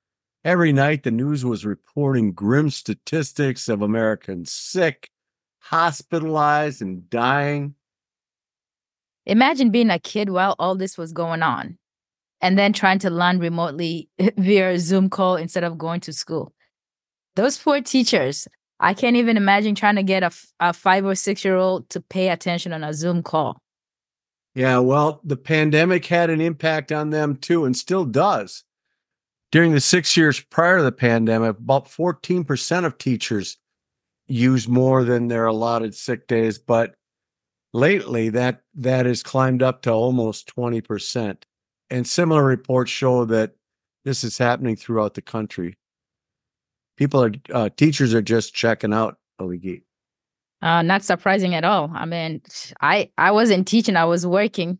Every 0.43 0.73
night, 0.73 1.03
the 1.03 1.11
news 1.11 1.45
was 1.45 1.63
reporting 1.63 2.33
grim 2.33 2.71
statistics 2.71 3.69
of 3.69 3.83
Americans 3.83 4.51
sick, 4.51 5.11
hospitalized, 5.59 6.81
and 6.81 7.07
dying. 7.07 7.75
Imagine 9.27 9.69
being 9.69 9.91
a 9.91 9.99
kid 9.99 10.31
while 10.31 10.55
all 10.57 10.73
this 10.73 10.97
was 10.97 11.13
going 11.13 11.43
on 11.43 11.77
and 12.41 12.57
then 12.57 12.73
trying 12.73 12.99
to 12.99 13.09
learn 13.09 13.39
remotely 13.39 14.09
via 14.37 14.77
Zoom 14.79 15.09
call 15.09 15.35
instead 15.35 15.63
of 15.63 15.77
going 15.77 16.01
to 16.01 16.13
school. 16.13 16.53
Those 17.35 17.57
poor 17.57 17.81
teachers, 17.81 18.47
I 18.79 18.93
can't 18.93 19.15
even 19.15 19.37
imagine 19.37 19.75
trying 19.75 19.95
to 19.95 20.03
get 20.03 20.23
a, 20.23 20.31
a 20.59 20.73
five 20.73 21.05
or 21.05 21.15
six 21.15 21.45
year 21.45 21.55
old 21.55 21.89
to 21.89 22.01
pay 22.01 22.29
attention 22.29 22.73
on 22.73 22.83
a 22.83 22.93
Zoom 22.93 23.23
call. 23.23 23.61
Yeah, 24.53 24.79
well, 24.79 25.21
the 25.23 25.37
pandemic 25.37 26.05
had 26.05 26.29
an 26.29 26.41
impact 26.41 26.91
on 26.91 27.11
them 27.11 27.37
too, 27.37 27.63
and 27.63 27.77
still 27.77 28.03
does. 28.03 28.63
During 29.51 29.73
the 29.73 29.79
six 29.79 30.17
years 30.17 30.39
prior 30.39 30.77
to 30.77 30.83
the 30.83 30.91
pandemic, 30.91 31.57
about 31.57 31.85
14% 31.85 32.85
of 32.85 32.97
teachers 32.97 33.57
use 34.27 34.67
more 34.67 35.03
than 35.03 35.27
their 35.27 35.45
allotted 35.45 35.93
sick 35.93 36.27
days, 36.27 36.57
but 36.57 36.95
lately 37.73 38.29
that 38.29 38.61
that 38.75 39.05
has 39.05 39.23
climbed 39.23 39.61
up 39.61 39.81
to 39.83 39.91
almost 39.91 40.53
20% 40.55 41.37
and 41.91 42.07
similar 42.07 42.43
reports 42.43 42.89
show 42.89 43.25
that 43.25 43.51
this 44.05 44.23
is 44.23 44.37
happening 44.37 44.75
throughout 44.75 45.13
the 45.13 45.21
country. 45.21 45.77
People 46.97 47.23
are 47.23 47.31
uh, 47.53 47.69
teachers 47.75 48.13
are 48.13 48.21
just 48.21 48.55
checking 48.55 48.93
out 48.93 49.17
Aliki. 49.39 49.83
Uh, 50.61 50.81
not 50.81 51.03
surprising 51.03 51.53
at 51.53 51.63
all. 51.63 51.91
I 51.93 52.05
mean, 52.05 52.41
I 52.81 53.11
I 53.17 53.31
wasn't 53.31 53.67
teaching; 53.67 53.95
I 53.95 54.05
was 54.05 54.25
working, 54.25 54.79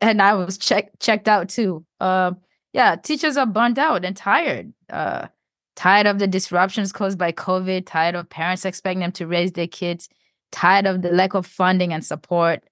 and 0.00 0.22
I 0.22 0.34
was 0.34 0.56
checked 0.56 1.00
checked 1.00 1.28
out 1.28 1.48
too. 1.48 1.84
Uh, 2.00 2.32
yeah, 2.72 2.96
teachers 2.96 3.36
are 3.36 3.46
burned 3.46 3.78
out 3.78 4.04
and 4.04 4.16
tired. 4.16 4.72
Uh, 4.90 5.28
tired 5.74 6.06
of 6.06 6.18
the 6.18 6.26
disruptions 6.26 6.92
caused 6.92 7.18
by 7.18 7.32
COVID. 7.32 7.86
Tired 7.86 8.14
of 8.14 8.28
parents 8.28 8.64
expecting 8.64 9.00
them 9.00 9.12
to 9.12 9.26
raise 9.26 9.52
their 9.52 9.66
kids. 9.66 10.08
Tired 10.52 10.86
of 10.86 11.02
the 11.02 11.10
lack 11.10 11.34
of 11.34 11.46
funding 11.46 11.92
and 11.92 12.04
support. 12.04 12.62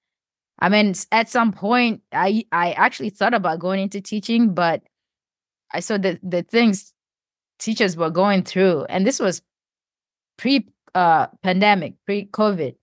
I 0.59 0.69
mean, 0.69 0.95
at 1.13 1.29
some 1.29 1.53
point, 1.53 2.03
I 2.13 2.45
I 2.53 2.73
actually 2.73 3.11
thought 3.11 3.35
about 3.35 3.59
going 3.59 3.81
into 3.81 4.01
teaching, 4.01 4.55
but 4.55 4.83
I 5.73 5.81
saw 5.81 5.99
the 5.99 6.19
the 6.23 6.43
things 6.43 6.93
teachers 7.59 7.97
were 7.97 8.11
going 8.11 8.45
through, 8.45 8.85
and 8.85 9.07
this 9.07 9.19
was 9.19 9.43
pre 10.37 10.69
uh 10.95 11.27
pandemic, 11.43 11.95
pre 12.07 12.27
COVID. 12.27 12.77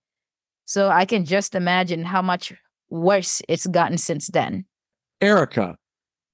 So 0.64 0.88
I 0.88 1.04
can 1.04 1.24
just 1.24 1.54
imagine 1.54 2.04
how 2.04 2.22
much 2.22 2.52
worse 2.90 3.42
it's 3.48 3.66
gotten 3.66 3.98
since 3.98 4.28
then. 4.28 4.64
Erika, 5.20 5.76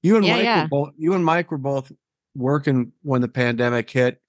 you 0.03 0.17
and 0.17 0.25
Yeah, 0.25 0.37
Mike 0.37 0.45
yeah. 0.45 0.63
were 0.63 0.69
both 0.69 0.91
you 0.97 1.15
and 1.15 1.25
Mike 1.25 1.51
were 1.51 1.59
both 1.59 1.93
working 2.35 2.93
when 3.03 3.21
the 3.21 3.29
pandemic 3.29 3.89
hit. 3.91 4.21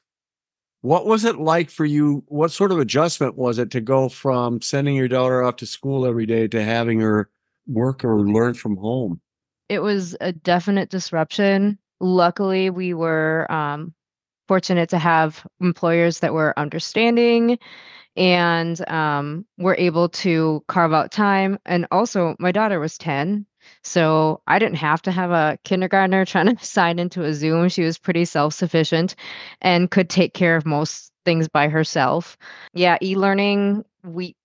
What 0.82 1.06
was 1.06 1.26
it 1.26 1.38
like 1.38 1.70
for 1.70 1.86
you? 1.86 2.24
What 2.28 2.52
sort 2.52 2.72
of 2.72 2.80
adjustment 2.80 3.38
was 3.38 3.58
it 3.58 3.72
to 3.72 3.82
go 3.82 4.08
from 4.10 4.62
sending 4.62 4.96
your 4.96 5.10
daughter 5.10 5.44
off 5.44 5.58
to 5.58 5.66
school 5.66 6.06
every 6.06 6.26
day 6.26 6.48
to 6.48 6.64
having 6.64 7.02
her 7.02 7.30
work 7.68 8.04
or 8.06 8.22
learn 8.22 8.54
from 8.54 8.78
home? 8.78 9.22
it 9.70 9.80
was 9.80 10.18
a 10.20 10.34
definite 10.34 10.90
disruption. 10.90 11.78
Luckily, 12.00 12.72
we 12.72 12.94
were 12.94 13.50
um, 13.52 13.94
fortunate 14.48 14.90
to 14.90 14.98
have 14.98 15.46
employers 15.62 16.20
that 16.20 16.34
were 16.34 16.58
understanding 16.58 17.60
and 18.18 18.90
um, 18.90 19.46
were 19.60 19.76
able 19.78 20.10
to 20.10 20.64
carve 20.68 20.92
out 20.92 21.12
time. 21.12 21.60
And 21.66 21.86
also, 21.92 22.36
my 22.40 22.52
daughter 22.52 22.80
was 22.80 22.98
10. 22.98 23.46
So 23.84 24.42
I 24.48 24.60
didn't 24.60 24.76
have 24.78 25.02
to 25.04 25.12
have 25.12 25.32
a 25.32 25.58
kindergartner 25.64 26.26
trying 26.26 26.56
to 26.56 26.66
sign 26.66 27.00
into 27.00 27.24
a 27.24 27.34
Zoom. 27.34 27.70
She 27.70 27.84
was 27.84 27.98
pretty 27.98 28.26
self 28.26 28.54
sufficient 28.54 29.16
and 29.62 29.92
could 29.92 30.10
take 30.10 30.34
care 30.34 30.56
of 30.56 30.66
most 30.66 31.12
things 31.26 31.48
by 31.48 31.68
herself. 31.70 32.38
Yeah, 32.74 32.98
e 33.02 33.16
learning, 33.16 33.84
we 34.04 34.36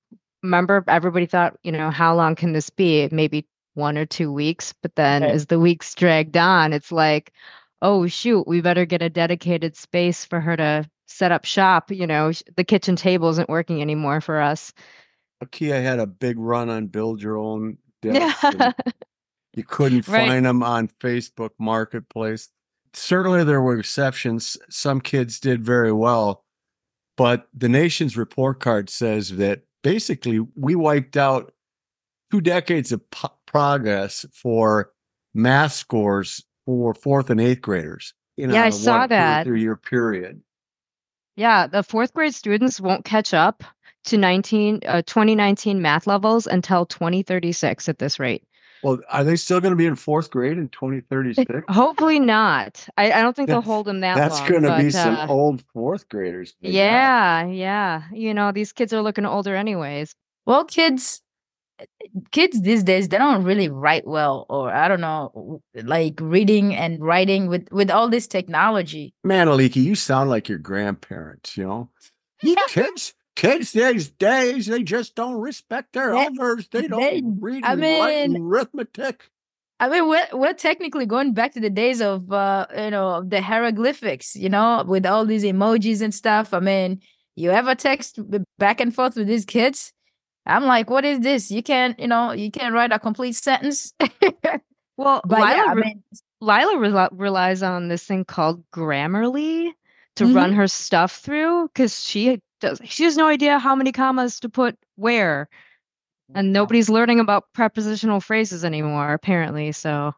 remember 0.42 0.84
everybody 0.88 1.26
thought, 1.26 1.56
you 1.62 1.72
know, 1.72 1.90
how 1.90 2.14
long 2.14 2.34
can 2.34 2.52
this 2.52 2.70
be? 2.70 3.08
Maybe 3.10 3.46
one 3.74 3.96
or 3.98 4.06
two 4.06 4.32
weeks. 4.32 4.72
But 4.82 4.94
then 4.96 5.22
Right. 5.22 5.30
as 5.30 5.46
the 5.46 5.58
weeks 5.60 5.94
dragged 5.94 6.36
on, 6.36 6.72
it's 6.72 6.92
like, 6.92 7.32
oh, 7.82 8.06
shoot, 8.06 8.46
we 8.46 8.60
better 8.60 8.84
get 8.86 9.02
a 9.02 9.10
dedicated 9.10 9.76
space 9.76 10.24
for 10.24 10.40
her 10.40 10.56
to 10.56 10.88
set 11.06 11.32
up 11.32 11.44
shop. 11.44 11.90
You 11.90 12.06
know, 12.06 12.32
the 12.56 12.64
kitchen 12.64 12.96
table 12.96 13.28
isn't 13.30 13.48
working 13.48 13.80
anymore 13.82 14.20
for 14.20 14.40
us. 14.40 14.72
Ikea 15.42 15.82
had 15.82 15.98
a 15.98 16.06
big 16.06 16.38
run 16.38 16.70
on 16.70 16.86
build 16.86 17.22
your 17.22 17.36
own 17.36 17.78
desk. 18.02 18.44
Yeah. 18.58 18.72
You 19.54 19.64
couldn't 19.64 20.08
Right. 20.08 20.28
find 20.28 20.46
them 20.46 20.62
on 20.62 20.88
Facebook 21.00 21.50
Marketplace. 21.58 22.48
Certainly, 22.92 23.44
there 23.44 23.60
were 23.62 23.78
exceptions. 23.78 24.56
Some 24.70 25.00
kids 25.00 25.40
did 25.40 25.64
very 25.64 25.92
well. 25.92 26.44
But 27.16 27.48
the 27.54 27.68
nation's 27.68 28.16
report 28.16 28.60
card 28.60 28.90
says 28.90 29.30
that 29.36 29.62
basically 29.82 30.40
we 30.56 30.74
wiped 30.74 31.16
out 31.16 31.52
two 32.30 32.40
decades 32.40 32.90
of 32.92 33.08
po- 33.10 33.32
progress 33.46 34.26
for 34.32 34.90
math 35.34 35.72
scores 35.72 36.44
for 36.66 36.94
fourth 36.94 37.30
and 37.30 37.40
eighth 37.40 37.60
graders. 37.62 38.14
You 38.36 38.50
Yeah, 38.50 38.64
I 38.64 38.70
saw 38.70 39.06
that. 39.06 39.44
through 39.46 39.56
year 39.58 39.76
period. 39.76 40.42
Yeah, 41.36 41.66
the 41.68 41.82
fourth 41.84 42.14
grade 42.14 42.34
students 42.34 42.80
won't 42.80 43.04
catch 43.04 43.32
up 43.34 43.62
to 44.06 44.16
19, 44.18 44.80
uh, 44.86 45.02
2019 45.02 45.80
math 45.82 46.06
levels 46.06 46.46
until 46.46 46.84
2036 46.86 47.88
at 47.88 47.98
this 47.98 48.18
rate. 48.18 48.44
Well, 48.84 48.98
are 49.08 49.24
they 49.24 49.36
still 49.36 49.60
going 49.60 49.72
to 49.72 49.76
be 49.76 49.86
in 49.86 49.96
fourth 49.96 50.30
grade 50.30 50.58
in 50.58 50.68
2036? 50.68 51.64
Hopefully 51.68 52.20
not. 52.20 52.86
I, 52.98 53.12
I 53.12 53.22
don't 53.22 53.34
think 53.34 53.48
they'll 53.48 53.62
hold 53.62 53.86
them 53.86 54.00
that 54.00 54.16
long. 54.16 54.28
That's 54.28 54.40
long. 54.40 54.50
going 54.50 54.62
to 54.64 54.76
be 54.76 54.84
but, 54.84 54.92
some 54.92 55.16
uh, 55.16 55.26
old 55.26 55.64
fourth 55.72 56.08
graders. 56.08 56.54
Big 56.60 56.72
guy. 56.72 56.78
yeah, 56.78 57.46
yeah. 57.46 58.02
You 58.12 58.34
know, 58.34 58.52
these 58.52 58.72
kids 58.72 58.92
are 58.92 59.02
looking 59.02 59.24
older 59.24 59.56
anyways. 59.56 60.14
Well, 60.46 60.64
kids, 60.66 61.22
kids 62.30 62.60
these 62.60 62.82
days 62.82 63.08
they 63.08 63.18
don't 63.18 63.42
really 63.42 63.68
write 63.68 64.06
well, 64.06 64.46
or 64.50 64.70
I 64.70 64.88
don't 64.88 65.00
know, 65.00 65.62
like 65.74 66.18
reading 66.20 66.74
and 66.74 67.02
writing 67.02 67.48
with 67.48 67.66
with 67.72 67.90
all 67.90 68.08
this 68.08 68.26
technology. 68.26 69.14
Man, 69.24 69.46
Aliki, 69.46 69.82
you 69.82 69.94
sound 69.94 70.30
like 70.30 70.48
your 70.48 70.58
grandparents, 70.58 71.56
you 71.56 71.64
know? 71.64 71.90
kids, 72.68 73.14
kids 73.36 73.72
these 73.72 74.08
days, 74.08 74.66
they 74.66 74.82
just 74.82 75.14
don't 75.14 75.40
respect 75.40 75.92
their 75.92 76.12
They- 76.12 76.24
elders. 76.24 76.68
They 76.68 76.86
don't 76.88 77.00
they- 77.00 77.22
read 77.24 77.64
I 77.64 77.72
and 77.72 77.80
write 77.82 78.28
mean- 78.28 78.36
and 78.36 78.44
arithmetic. 78.52 79.30
I 79.80 79.88
mean, 79.88 80.08
we're 80.08 80.26
we're 80.32 80.52
technically 80.54 81.04
going 81.04 81.34
back 81.34 81.52
to 81.54 81.60
the 81.60 81.68
days 81.68 82.00
of 82.00 82.30
uh, 82.32 82.66
you 82.76 82.90
know, 82.90 83.22
the 83.26 83.42
hieroglyphics, 83.42 84.36
you 84.36 84.48
know, 84.48 84.84
with 84.86 85.04
all 85.04 85.26
these 85.26 85.42
emojis 85.42 86.00
and 86.00 86.14
stuff. 86.14 86.54
I 86.54 86.60
mean, 86.60 87.00
you 87.34 87.50
ever 87.50 87.74
text 87.74 88.18
back 88.58 88.80
and 88.80 88.94
forth 88.94 89.16
with 89.16 89.26
these 89.26 89.44
kids? 89.44 89.92
I'm 90.46 90.64
like, 90.64 90.88
what 90.90 91.04
is 91.04 91.20
this? 91.20 91.50
You 91.50 91.62
can't, 91.62 91.98
you 91.98 92.06
know, 92.06 92.30
you 92.32 92.50
can't 92.52 92.72
write 92.72 92.92
a 92.92 92.98
complete 93.00 93.32
sentence. 93.34 93.92
but 93.98 94.60
Well, 94.96 95.20
yeah, 95.28 95.36
Lila, 95.38 95.64
I 95.66 95.74
mean, 95.74 96.02
Lila 96.40 96.78
rel- 96.78 97.08
relies 97.12 97.62
on 97.62 97.88
this 97.88 98.04
thing 98.04 98.24
called 98.24 98.62
Grammarly 98.70 99.72
to 100.16 100.26
run 100.32 100.52
her 100.52 100.68
stuff 100.68 101.16
through 101.16 101.68
because 101.68 102.04
she 102.04 102.40
does. 102.60 102.80
She 102.84 103.04
has 103.04 103.16
no 103.16 103.26
idea 103.28 103.58
how 103.58 103.74
many 103.74 103.92
commas 103.92 104.40
to 104.40 104.48
put 104.48 104.76
where, 104.96 105.48
and 106.34 106.52
nobody's 106.52 106.88
learning 106.88 107.20
about 107.20 107.44
prepositional 107.54 108.20
phrases 108.20 108.64
anymore. 108.64 109.12
Apparently, 109.12 109.72
so 109.72 110.12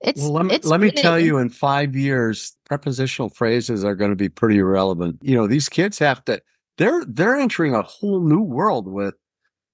it's 0.00 0.22
Well, 0.22 0.32
let 0.32 0.46
me, 0.46 0.54
it's 0.54 0.66
let 0.66 0.80
me 0.80 0.90
tell 0.90 1.18
you, 1.18 1.38
in 1.38 1.50
five 1.50 1.94
years, 1.96 2.56
prepositional 2.64 3.30
phrases 3.30 3.84
are 3.84 3.94
going 3.94 4.10
to 4.10 4.16
be 4.16 4.28
pretty 4.28 4.58
irrelevant. 4.58 5.18
You 5.22 5.36
know, 5.36 5.46
these 5.46 5.68
kids 5.68 5.98
have 5.98 6.24
to, 6.26 6.40
they're, 6.78 7.04
they're 7.04 7.36
entering 7.36 7.74
a 7.74 7.82
whole 7.82 8.20
new 8.20 8.40
world 8.40 8.88
with, 8.88 9.14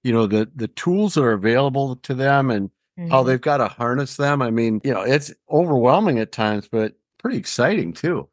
you 0.03 0.11
know, 0.13 0.27
the, 0.27 0.49
the 0.55 0.67
tools 0.69 1.15
that 1.15 1.23
are 1.23 1.33
available 1.33 1.95
to 1.97 2.13
them 2.13 2.49
and 2.51 2.71
how 3.09 3.23
Mhm. 3.23 3.27
they've 3.27 3.41
got 3.41 3.57
to 3.57 3.67
harness 3.67 4.17
them. 4.17 4.41
I 4.41 4.51
mean, 4.51 4.81
you 4.83 4.93
know, 4.93 5.01
it's 5.01 5.33
overwhelming 5.51 6.19
at 6.19 6.31
times, 6.31 6.67
but 6.69 6.93
pretty 7.19 7.37
exciting 7.37 7.93
too. 7.93 8.29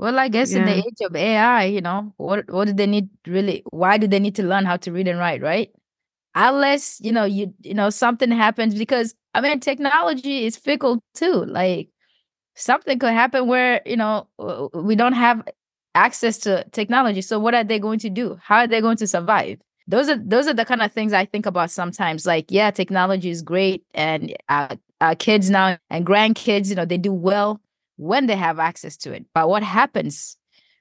Well, 0.00 0.18
I 0.18 0.28
guess 0.28 0.54
in 0.54 0.64
the 0.64 0.72
age 0.78 1.02
of 1.02 1.14
AI, 1.14 1.64
you 1.66 1.82
know, 1.82 2.14
what 2.16 2.50
what 2.50 2.64
do 2.66 2.72
they 2.72 2.86
need 2.86 3.10
really? 3.26 3.62
Why 3.70 3.98
do 3.98 4.08
they 4.08 4.18
need 4.18 4.34
to 4.36 4.42
learn 4.42 4.64
how 4.64 4.78
to 4.78 4.90
read 4.92 5.06
and 5.08 5.18
write, 5.18 5.42
right? 5.42 5.70
Unless 6.34 7.00
you 7.02 7.12
know 7.12 7.24
you 7.24 7.52
you 7.60 7.74
know 7.74 7.90
something 7.90 8.30
happens 8.30 8.74
because 8.74 9.14
I 9.34 9.42
mean 9.42 9.60
technology 9.60 10.46
is 10.46 10.56
fickle 10.56 11.02
too. 11.14 11.44
Like 11.44 11.90
something 12.56 12.98
could 12.98 13.12
happen 13.12 13.46
where 13.46 13.82
you 13.86 13.96
know 13.98 14.26
we 14.74 14.96
don't 14.96 15.12
have 15.12 15.46
access 15.94 16.38
to 16.38 16.64
technology. 16.72 17.20
So 17.20 17.38
what 17.38 17.54
are 17.54 17.64
they 17.64 17.78
going 17.78 17.98
to 18.00 18.10
do? 18.10 18.38
How 18.42 18.60
are 18.60 18.66
they 18.68 18.80
going 18.80 18.96
to 18.98 19.06
survive? 19.06 19.58
Those 19.86 20.08
are 20.08 20.16
those 20.16 20.46
are 20.48 20.54
the 20.54 20.64
kind 20.64 20.82
of 20.82 20.92
things 20.92 21.12
I 21.12 21.26
think 21.26 21.46
about 21.46 21.70
sometimes. 21.70 22.26
Like, 22.26 22.46
yeah, 22.50 22.70
technology 22.70 23.28
is 23.30 23.42
great, 23.42 23.84
and 23.94 24.34
our, 24.48 24.70
our 25.02 25.14
kids 25.14 25.50
now 25.50 25.76
and 25.90 26.06
grandkids, 26.06 26.70
you 26.70 26.76
know, 26.76 26.86
they 26.86 26.98
do 26.98 27.12
well 27.12 27.60
when 28.00 28.26
they 28.26 28.36
have 28.36 28.58
access 28.58 28.96
to 28.96 29.12
it. 29.12 29.26
But 29.34 29.48
what 29.48 29.62
happens 29.62 30.36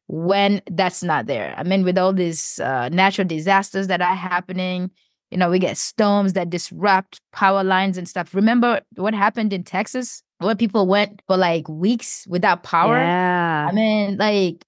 when 0.07 0.61
that's 0.71 1.03
not 1.03 1.27
there? 1.27 1.53
I 1.57 1.63
mean, 1.63 1.83
with 1.83 1.97
all 1.97 2.13
these 2.13 2.59
uh, 2.59 2.87
natural 2.89 3.27
disasters 3.27 3.87
that 3.87 4.01
are 4.01 4.15
happening, 4.15 4.89
you 5.29 5.37
know, 5.37 5.49
we 5.49 5.59
get 5.59 5.77
storms 5.77 6.33
that 6.33 6.49
disrupt 6.49 7.19
power 7.33 7.63
lines 7.63 7.97
and 7.97 8.07
stuff. 8.07 8.33
Remember 8.33 8.81
what 8.95 9.13
happened 9.13 9.51
in 9.51 9.63
Texas, 9.63 10.23
where 10.39 10.55
people 10.55 10.87
went 10.87 11.21
for 11.27 11.35
like 11.35 11.67
weeks 11.67 12.25
without 12.27 12.63
power? 12.63 12.97
yeah, 12.97 13.67
I 13.69 13.73
mean, 13.73 14.17
like, 14.17 14.63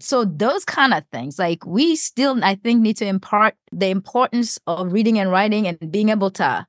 so 0.00 0.24
those 0.24 0.64
kind 0.64 0.92
of 0.92 1.04
things, 1.12 1.38
like, 1.38 1.64
we 1.64 1.94
still, 1.94 2.42
I 2.44 2.56
think, 2.56 2.82
need 2.82 2.96
to 2.98 3.06
impart 3.06 3.54
the 3.70 3.88
importance 3.88 4.58
of 4.66 4.92
reading 4.92 5.18
and 5.18 5.30
writing 5.30 5.68
and 5.68 5.92
being 5.92 6.08
able 6.08 6.32
to 6.32 6.66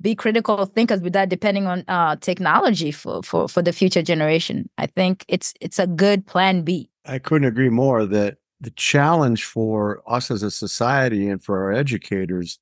be 0.00 0.14
critical 0.14 0.66
thinkers 0.66 1.00
without 1.00 1.28
depending 1.28 1.66
on 1.66 1.84
uh, 1.88 2.16
technology 2.16 2.90
for, 2.90 3.22
for 3.22 3.48
for 3.48 3.62
the 3.62 3.72
future 3.72 4.02
generation. 4.02 4.68
I 4.78 4.86
think 4.86 5.24
it's 5.28 5.54
it's 5.60 5.78
a 5.78 5.86
good 5.86 6.26
plan 6.26 6.62
B. 6.62 6.90
I 7.04 7.18
couldn't 7.18 7.48
agree 7.48 7.70
more 7.70 8.06
that 8.06 8.38
the 8.60 8.70
challenge 8.70 9.44
for 9.44 10.02
us 10.06 10.30
as 10.30 10.42
a 10.42 10.50
society 10.50 11.28
and 11.28 11.42
for 11.42 11.62
our 11.62 11.72
educators 11.72 12.58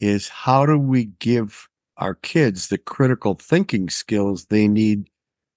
is 0.00 0.28
how 0.28 0.66
do 0.66 0.78
we 0.78 1.06
give 1.18 1.68
our 1.96 2.14
kids 2.14 2.68
the 2.68 2.78
critical 2.78 3.34
thinking 3.34 3.88
skills 3.88 4.46
they 4.46 4.68
need 4.68 5.08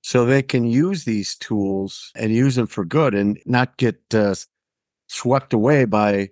so 0.02 0.26
they 0.26 0.42
can 0.42 0.63
use 0.63 1.04
these 1.04 1.36
tools 1.36 2.12
and 2.15 2.34
use 2.34 2.56
them 2.56 2.68
for 2.68 2.86
good 2.86 3.13
and 3.13 3.39
not 3.46 3.76
get 3.78 4.00
uh, 4.13 4.34
swept 5.08 5.54
away 5.54 5.86
by 5.86 6.30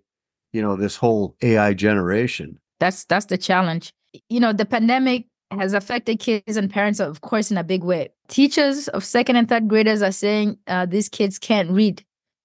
you 0.54 0.62
know 0.62 0.76
this 0.76 0.96
whole 0.96 1.36
AI 1.42 1.74
generation. 1.74 2.60
That's 2.80 3.06
that's 3.06 3.26
the 3.26 3.38
challenge. 3.38 3.94
You 4.30 4.40
know, 4.40 4.54
the 4.54 4.66
pandemic 4.66 5.28
has 5.52 5.74
affected 5.74 6.20
kids 6.20 6.58
and 6.58 6.70
parents, 6.70 7.00
of 7.00 7.22
course, 7.22 7.52
in 7.52 7.58
a 7.58 7.64
big 7.64 7.84
way. 7.84 8.10
Teachers 8.28 8.88
of 8.90 9.04
second 9.06 9.38
and 9.38 9.48
third 9.48 9.68
graders 9.68 10.02
are 10.02 10.12
saying 10.12 10.58
uh, 10.68 10.86
these 10.86 11.10
kids 11.10 11.40
can't 11.40 11.72
read. 11.72 12.04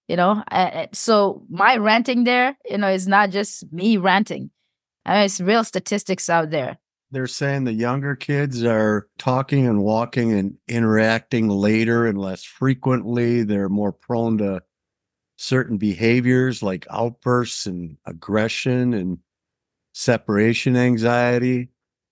You 0.09 0.17
know, 0.17 0.43
Uh, 0.51 0.87
so 0.93 1.43
my 1.49 1.77
ranting 1.77 2.25
there, 2.25 2.57
you 2.69 2.77
know, 2.77 2.89
is 2.89 3.09
not 3.09 3.31
just 3.31 3.73
me 3.73 3.97
ranting. 3.97 4.51
I 5.07 5.15
mean, 5.15 5.25
it's 5.25 5.41
real 5.41 5.65
statistics 5.65 6.29
out 6.29 6.51
there. 6.51 6.79
They're 7.11 7.27
saying 7.27 7.65
the 7.65 7.73
younger 7.73 8.17
kids 8.17 8.65
are 8.65 9.09
talking 9.19 9.67
and 9.67 9.83
walking 9.83 10.33
and 10.33 10.57
interacting 10.69 11.49
later 11.49 12.07
and 12.07 12.19
less 12.19 12.43
frequently. 12.45 13.43
They're 13.43 13.69
more 13.69 13.93
prone 13.93 14.39
to 14.39 14.63
certain 15.37 15.77
behaviors 15.77 16.63
like 16.63 16.87
outbursts 16.91 17.67
and 17.67 17.97
aggression 18.07 18.95
and 18.95 19.19
separation 19.93 20.77
anxiety. 20.77 21.69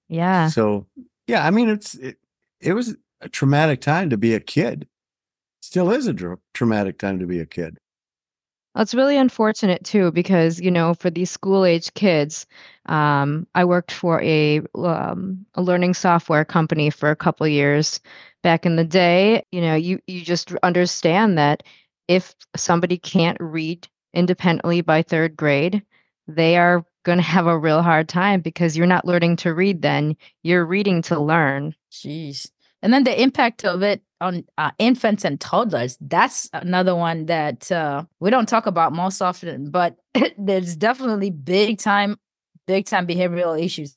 yeah. 0.08 0.48
So, 0.48 0.86
yeah, 1.26 1.46
I 1.46 1.50
mean, 1.50 1.68
it's 1.68 1.94
it, 1.94 2.18
it 2.60 2.72
was 2.74 2.96
a 3.20 3.28
traumatic 3.28 3.80
time 3.80 4.10
to 4.10 4.16
be 4.16 4.34
a 4.34 4.40
kid. 4.40 4.86
Still 5.62 5.90
is 5.90 6.06
a 6.06 6.38
traumatic 6.54 6.98
time 6.98 7.18
to 7.18 7.26
be 7.26 7.38
a 7.40 7.46
kid. 7.46 7.78
It's 8.76 8.94
really 8.94 9.16
unfortunate 9.16 9.84
too 9.84 10.12
because 10.12 10.60
you 10.60 10.70
know 10.70 10.94
for 10.94 11.10
these 11.10 11.30
school 11.30 11.64
age 11.64 11.92
kids, 11.94 12.46
um, 12.86 13.46
I 13.54 13.64
worked 13.64 13.90
for 13.90 14.22
a 14.22 14.60
um, 14.76 15.44
a 15.54 15.62
learning 15.62 15.94
software 15.94 16.44
company 16.44 16.88
for 16.88 17.10
a 17.10 17.16
couple 17.16 17.48
years 17.48 18.00
back 18.42 18.64
in 18.64 18.76
the 18.76 18.84
day. 18.84 19.44
You 19.50 19.60
know, 19.60 19.74
you 19.74 20.00
you 20.06 20.22
just 20.22 20.54
understand 20.62 21.36
that 21.36 21.64
if 22.06 22.34
somebody 22.56 22.96
can't 22.96 23.38
read 23.40 23.88
independently 24.14 24.82
by 24.82 25.02
third 25.02 25.36
grade, 25.36 25.82
they 26.28 26.56
are 26.56 26.84
going 27.04 27.18
to 27.18 27.24
have 27.24 27.46
a 27.46 27.58
real 27.58 27.82
hard 27.82 28.08
time 28.08 28.40
because 28.40 28.76
you're 28.76 28.86
not 28.86 29.06
learning 29.06 29.36
to 29.36 29.54
read. 29.54 29.82
Then 29.82 30.16
you're 30.42 30.64
reading 30.64 31.02
to 31.02 31.18
learn. 31.18 31.74
Jeez. 31.90 32.50
And 32.82 32.92
then 32.92 33.04
the 33.04 33.20
impact 33.20 33.64
of 33.64 33.82
it 33.82 34.02
on 34.20 34.44
uh, 34.58 34.70
infants 34.78 35.24
and 35.24 35.40
toddlers, 35.40 35.96
that's 36.00 36.48
another 36.52 36.94
one 36.94 37.26
that 37.26 37.70
uh, 37.70 38.04
we 38.20 38.30
don't 38.30 38.48
talk 38.48 38.66
about 38.66 38.92
most 38.92 39.20
often, 39.20 39.70
but 39.70 39.96
there's 40.38 40.76
definitely 40.76 41.30
big 41.30 41.78
time, 41.78 42.18
big 42.66 42.86
time 42.86 43.06
behavioral 43.06 43.62
issues. 43.62 43.96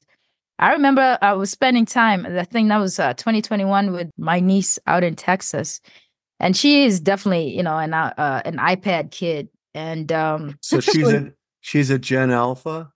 I 0.60 0.74
remember 0.74 1.18
I 1.22 1.34
was 1.34 1.50
spending 1.50 1.86
time, 1.86 2.26
I 2.26 2.44
think 2.44 2.70
that 2.70 2.78
was 2.78 3.00
uh, 3.00 3.14
2021 3.16 3.92
with 3.92 4.12
my 4.18 4.40
niece 4.40 4.80
out 4.88 5.04
in 5.04 5.16
Texas. 5.16 5.82
And 6.40 6.56
she 6.56 6.86
is 6.86 7.00
definitely, 7.00 7.56
you 7.56 7.64
know, 7.64 7.78
an, 7.78 7.94
uh, 7.94 8.14
uh, 8.18 8.42
an 8.46 8.58
iPad 8.58 9.12
kid. 9.12 9.50
And 9.74 10.12
um, 10.12 10.58
So 10.62 10.80
she's 10.80 11.08
a 11.12 11.34
she's 11.62 11.90
a 11.90 11.98
Gen 11.98 12.32
Alpha. 12.32 12.93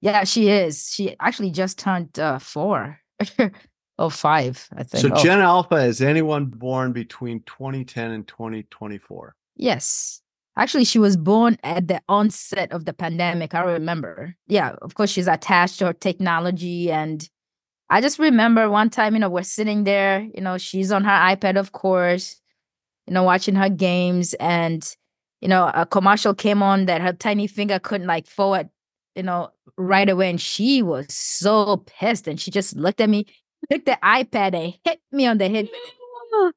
Yeah, 0.00 0.24
she 0.24 0.48
is. 0.48 0.90
She 0.92 1.16
actually 1.20 1.50
just 1.50 1.78
turned 1.78 2.18
uh, 2.18 2.38
four 2.38 2.98
or 3.98 4.10
five, 4.10 4.68
I 4.76 4.82
think. 4.82 5.02
So 5.02 5.10
Oh, 5.14 5.22
Gen 5.22 5.40
Alpha 5.40 5.76
is 5.76 6.00
anyone 6.00 6.46
born 6.46 6.92
between 6.92 7.42
2010 7.42 8.10
and 8.10 8.26
2024. 8.26 9.34
Yes. 9.56 10.22
Actually, 10.56 10.84
she 10.84 10.98
was 10.98 11.16
born 11.16 11.58
at 11.62 11.88
the 11.88 12.02
onset 12.08 12.72
of 12.72 12.84
the 12.84 12.92
pandemic. 12.92 13.54
I 13.54 13.60
remember. 13.60 14.34
Yeah, 14.48 14.74
of 14.82 14.94
course, 14.94 15.10
she's 15.10 15.28
attached 15.28 15.78
to 15.78 15.86
her 15.86 15.92
technology. 15.92 16.90
And 16.90 17.28
I 17.88 18.00
just 18.00 18.18
remember 18.18 18.68
one 18.68 18.90
time, 18.90 19.14
you 19.14 19.20
know, 19.20 19.30
we're 19.30 19.42
sitting 19.42 19.84
there, 19.84 20.26
you 20.34 20.40
know, 20.40 20.58
she's 20.58 20.90
on 20.92 21.04
her 21.04 21.10
iPad, 21.10 21.56
of 21.56 21.72
course, 21.72 22.40
you 23.06 23.14
know, 23.14 23.22
watching 23.22 23.54
her 23.54 23.68
games. 23.68 24.34
And 24.34 24.84
you 25.40 25.48
know, 25.48 25.70
a 25.74 25.86
commercial 25.86 26.34
came 26.34 26.62
on 26.62 26.86
that 26.86 27.00
her 27.00 27.12
tiny 27.12 27.46
finger 27.46 27.78
couldn't 27.78 28.06
like 28.06 28.26
forward, 28.26 28.68
you 29.14 29.22
know, 29.22 29.50
right 29.76 30.08
away. 30.08 30.30
And 30.30 30.40
she 30.40 30.82
was 30.82 31.06
so 31.12 31.78
pissed. 31.86 32.28
And 32.28 32.40
she 32.40 32.50
just 32.50 32.76
looked 32.76 33.00
at 33.00 33.10
me, 33.10 33.26
took 33.70 33.84
the 33.84 33.98
iPad 34.02 34.54
and 34.54 34.74
hit 34.84 35.00
me 35.12 35.26
on 35.26 35.38
the 35.38 35.48
head. 35.48 35.68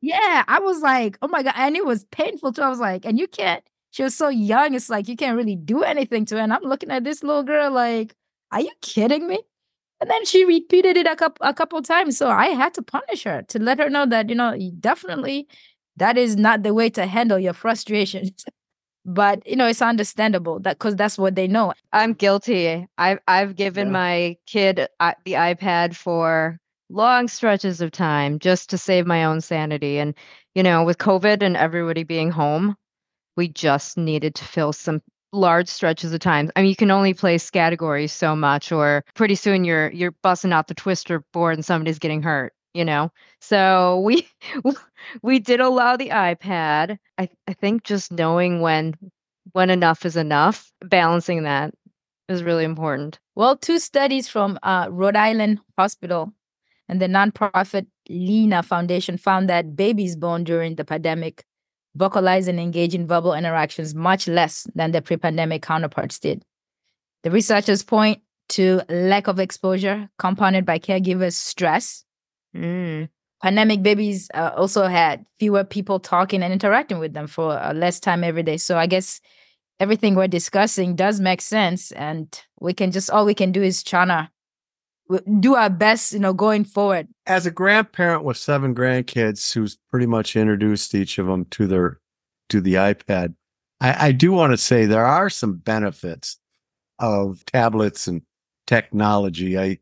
Yeah. 0.01 0.43
I 0.47 0.59
was 0.59 0.81
like, 0.81 1.17
oh 1.21 1.27
my 1.27 1.43
God. 1.43 1.53
And 1.57 1.75
it 1.75 1.85
was 1.85 2.05
painful 2.05 2.53
too. 2.53 2.61
I 2.61 2.69
was 2.69 2.79
like, 2.79 3.05
and 3.05 3.17
you 3.19 3.27
can't, 3.27 3.63
she 3.91 4.03
was 4.03 4.15
so 4.15 4.29
young. 4.29 4.75
It's 4.75 4.89
like, 4.89 5.07
you 5.07 5.15
can't 5.15 5.35
really 5.35 5.55
do 5.55 5.81
anything 5.83 6.25
to 6.25 6.35
her. 6.35 6.41
And 6.41 6.53
I'm 6.53 6.61
looking 6.63 6.91
at 6.91 7.03
this 7.03 7.23
little 7.23 7.43
girl 7.43 7.71
like, 7.71 8.15
are 8.51 8.61
you 8.61 8.71
kidding 8.81 9.27
me? 9.27 9.39
And 10.01 10.09
then 10.09 10.25
she 10.25 10.45
repeated 10.45 10.97
it 10.97 11.07
a 11.07 11.15
couple 11.15 11.45
a 11.47 11.53
couple 11.53 11.81
times. 11.81 12.17
So 12.17 12.29
I 12.29 12.47
had 12.49 12.73
to 12.75 12.81
punish 12.81 13.23
her 13.23 13.43
to 13.43 13.59
let 13.59 13.79
her 13.79 13.89
know 13.89 14.05
that, 14.07 14.29
you 14.29 14.35
know, 14.35 14.57
definitely 14.79 15.47
that 15.97 16.17
is 16.17 16.35
not 16.35 16.63
the 16.63 16.73
way 16.73 16.89
to 16.91 17.05
handle 17.05 17.39
your 17.39 17.53
frustrations. 17.53 18.45
but 19.05 19.45
you 19.47 19.55
know, 19.55 19.67
it's 19.67 19.81
understandable 19.81 20.59
that 20.61 20.77
because 20.79 20.95
that's 20.95 21.17
what 21.17 21.35
they 21.35 21.47
know. 21.47 21.73
I'm 21.91 22.13
guilty. 22.13 22.87
I've 22.97 23.19
I've 23.27 23.55
given 23.55 23.87
Yeah. 23.87 23.91
my 23.93 24.37
kid 24.47 24.87
uh, 24.99 25.13
the 25.25 25.33
iPad 25.33 25.95
for 25.95 26.57
long 26.89 27.27
stretches 27.27 27.81
of 27.81 27.91
time 27.91 28.39
just 28.39 28.69
to 28.69 28.77
save 28.77 29.05
my 29.07 29.23
own 29.25 29.41
sanity. 29.41 29.97
And 29.99 30.15
you 30.55 30.63
know, 30.63 30.83
with 30.83 30.97
COVID 30.99 31.41
and 31.43 31.57
everybody 31.57 32.03
being 32.03 32.31
home, 32.31 32.75
we 33.37 33.47
just 33.47 33.97
needed 33.97 34.35
to 34.35 34.45
fill 34.45 34.73
some 34.73 35.01
large 35.31 35.67
stretches 35.67 36.13
of 36.13 36.19
time. 36.19 36.51
I 36.55 36.61
mean, 36.61 36.69
you 36.69 36.75
can 36.75 36.91
only 36.91 37.13
play 37.13 37.39
categories 37.39 38.13
so 38.13 38.35
much, 38.35 38.71
or 38.71 39.03
pretty 39.15 39.35
soon 39.35 39.63
you're 39.65 39.91
you're 39.91 40.13
busting 40.23 40.53
out 40.53 40.67
the 40.67 40.75
twister 40.75 41.23
board 41.33 41.55
and 41.55 41.65
somebody's 41.65 41.99
getting 41.99 42.21
hurt. 42.23 42.53
You 42.73 42.85
know, 42.85 43.11
so 43.39 43.99
we 43.99 44.27
we 45.21 45.39
did 45.39 45.59
allow 45.59 45.95
the 45.95 46.09
iPad. 46.09 46.97
I 47.17 47.29
I 47.47 47.53
think 47.53 47.83
just 47.83 48.11
knowing 48.11 48.61
when 48.61 48.95
when 49.51 49.69
enough 49.69 50.05
is 50.05 50.15
enough, 50.15 50.71
balancing 50.81 51.43
that 51.43 51.73
is 52.29 52.43
really 52.43 52.63
important. 52.63 53.19
Well, 53.35 53.57
two 53.57 53.79
studies 53.79 54.27
from 54.27 54.57
uh, 54.63 54.87
Rhode 54.89 55.15
Island 55.15 55.59
Hospital 55.77 56.31
and 56.89 57.01
the 57.01 57.07
nonprofit 57.07 57.87
Lena 58.09 58.63
Foundation 58.63 59.17
found 59.17 59.49
that 59.49 59.75
babies 59.75 60.15
born 60.15 60.43
during 60.43 60.75
the 60.75 60.85
pandemic 60.85 61.43
vocalize 61.95 62.47
and 62.47 62.59
engage 62.59 62.95
in 62.95 63.07
verbal 63.07 63.33
interactions 63.33 63.93
much 63.93 64.27
less 64.27 64.67
than 64.75 64.91
their 64.91 65.01
pre 65.01 65.17
pandemic 65.17 65.61
counterparts 65.61 66.19
did. 66.19 66.43
The 67.23 67.31
researchers 67.31 67.83
point 67.83 68.21
to 68.49 68.81
lack 68.89 69.27
of 69.27 69.39
exposure 69.39 70.09
compounded 70.17 70.65
by 70.65 70.79
caregivers' 70.79 71.33
stress. 71.33 72.03
Mm. 72.55 73.09
Pandemic 73.41 73.83
babies 73.83 74.29
uh, 74.33 74.51
also 74.55 74.87
had 74.87 75.25
fewer 75.37 75.63
people 75.63 75.99
talking 75.99 76.43
and 76.43 76.53
interacting 76.53 76.99
with 76.99 77.13
them 77.13 77.27
for 77.27 77.59
uh, 77.59 77.73
less 77.73 77.99
time 77.99 78.23
every 78.23 78.43
day. 78.43 78.57
So 78.57 78.77
I 78.77 78.87
guess 78.87 79.19
everything 79.79 80.15
we're 80.15 80.27
discussing 80.27 80.95
does 80.95 81.19
make 81.19 81.41
sense 81.41 81.91
and 81.91 82.41
we 82.59 82.73
can 82.73 82.91
just 82.91 83.09
all 83.09 83.25
we 83.25 83.33
can 83.33 83.51
do 83.51 83.61
is 83.61 83.83
to 83.83 84.29
do 85.39 85.55
our 85.55 85.69
best 85.69 86.13
you 86.13 86.19
know 86.19 86.33
going 86.33 86.63
forward 86.63 87.07
As 87.25 87.45
a 87.45 87.51
grandparent 87.51 88.23
with 88.23 88.37
seven 88.37 88.73
grandkids, 88.73 89.53
who's 89.53 89.77
pretty 89.89 90.05
much 90.05 90.35
introduced 90.35 90.95
each 90.95 91.17
of 91.17 91.27
them 91.27 91.45
to 91.45 91.67
their 91.67 91.99
to 92.49 92.61
the 92.61 92.75
iPad, 92.75 93.35
I, 93.81 94.07
I 94.07 94.11
do 94.11 94.31
want 94.31 94.53
to 94.53 94.57
say 94.57 94.85
there 94.85 95.05
are 95.05 95.29
some 95.29 95.55
benefits 95.55 96.37
of 96.99 97.43
tablets 97.45 98.07
and 98.07 98.21
technology. 98.67 99.57
I, 99.57 99.79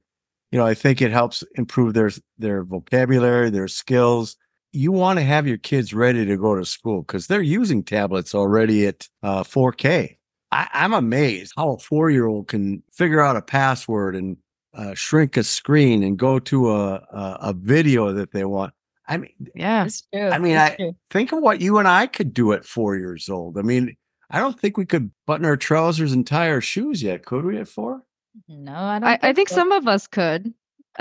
you 0.52 0.60
know, 0.60 0.66
I 0.66 0.74
think 0.74 1.02
it 1.02 1.12
helps 1.12 1.44
improve 1.56 1.94
their 1.94 2.12
their 2.38 2.64
vocabulary, 2.64 3.50
their 3.50 3.68
skills. 3.68 4.36
You 4.74 4.92
want 4.92 5.20
to 5.20 5.24
have 5.26 5.48
your 5.48 5.58
kids 5.58 5.94
ready 5.94 6.26
to 6.26 6.38
go 6.38 6.56
to 6.56 6.66
school 6.66 7.02
because 7.02 7.28
they're 7.28 7.42
using 7.42 7.84
tablets 7.84 8.34
already 8.34 8.88
at 8.88 9.08
uh, 9.22 9.44
4K. 9.44 10.18
I, 10.54 10.68
I'm 10.74 10.94
amazed 10.94 11.54
how 11.58 11.72
a 11.74 11.78
four 11.80 12.10
year 12.10 12.28
old 12.28 12.48
can 12.48 12.82
figure 12.92 13.20
out 13.22 13.36
a 13.36 13.42
password 13.42 14.16
and 14.16 14.38
uh, 14.74 14.94
shrink 14.94 15.36
a 15.36 15.44
screen 15.44 16.04
and 16.04 16.18
go 16.18 16.40
to 16.40 16.72
a, 16.72 16.94
a 16.96 17.38
a 17.42 17.54
video 17.54 18.14
that 18.14 18.32
they 18.32 18.46
want. 18.46 18.74
I 19.08 19.18
mean, 19.18 19.32
Yeah. 19.56 19.84
That's 19.84 20.04
true. 20.14 20.30
I 20.30 20.38
mean, 20.38 20.54
That's 20.54 20.74
I- 20.74 20.76
true. 20.78 20.96
think 21.10 21.32
of 21.34 21.42
what 21.42 21.60
you 21.60 21.78
and 21.80 21.88
I 21.88 22.08
could 22.08 22.34
do 22.34 22.54
at 22.54 22.64
four 22.66 22.96
years 22.96 23.28
old. 23.30 23.58
I 23.58 23.62
mean, 23.64 23.96
I 24.30 24.40
don't 24.40 24.58
think 24.58 24.78
we 24.78 24.86
could 24.86 25.12
button 25.28 25.46
our 25.46 25.58
trousers 25.58 26.14
and 26.14 26.26
tie 26.26 26.50
our 26.50 26.62
shoes 26.62 27.04
yet, 27.04 27.26
could 27.26 27.44
we? 27.44 27.58
At 27.58 27.68
four? 27.68 28.04
No 28.48 28.74
i 28.76 29.00
don't 29.00 29.08
I, 29.10 29.20
I 29.22 29.34
think 29.34 29.50
so. 29.50 29.56
some 29.56 29.72
of 29.72 29.88
us 29.88 30.08
could. 30.08 30.54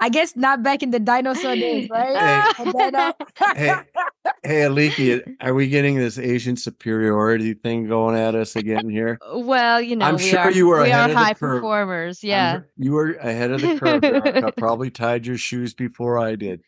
i 0.00 0.08
guess 0.10 0.34
not 0.36 0.62
back 0.62 0.82
in 0.82 0.90
the 0.90 0.98
dinosaur 1.00 1.54
days 1.54 1.88
right 1.90 2.16
Hey. 2.16 2.64
And 2.64 2.72
then, 2.76 2.94
uh, 2.94 3.12
Hey, 3.54 3.74
hey, 4.42 4.60
Aliki, 4.62 5.22
are 5.40 5.54
we 5.54 5.68
getting 5.68 5.96
this 5.96 6.18
Asian 6.18 6.56
superiority 6.56 7.54
thing 7.54 7.86
going 7.88 8.16
at 8.16 8.34
us 8.34 8.56
again 8.56 8.88
here? 8.88 9.18
well, 9.34 9.80
you 9.80 9.96
know, 9.96 10.06
I'm 10.06 10.16
we 10.16 10.22
sure 10.22 10.38
are, 10.40 10.50
you 10.50 10.66
were 10.66 10.82
we 10.82 10.90
ahead 10.90 11.00
are 11.00 11.04
of 11.04 11.10
the 11.10 11.16
high 11.18 11.34
curve. 11.34 11.60
performers. 11.60 12.20
I'm 12.22 12.28
Yeah. 12.28 12.60
You 12.76 12.92
were 12.92 13.12
ahead 13.14 13.50
of 13.52 13.60
the 13.60 13.78
curve. 13.78 14.02
Erika. 14.04 14.52
Probably 14.56 14.90
tied 14.90 15.26
your 15.26 15.36
shoes 15.38 15.74
before 15.74 16.18
I 16.18 16.36
did. 16.36 16.62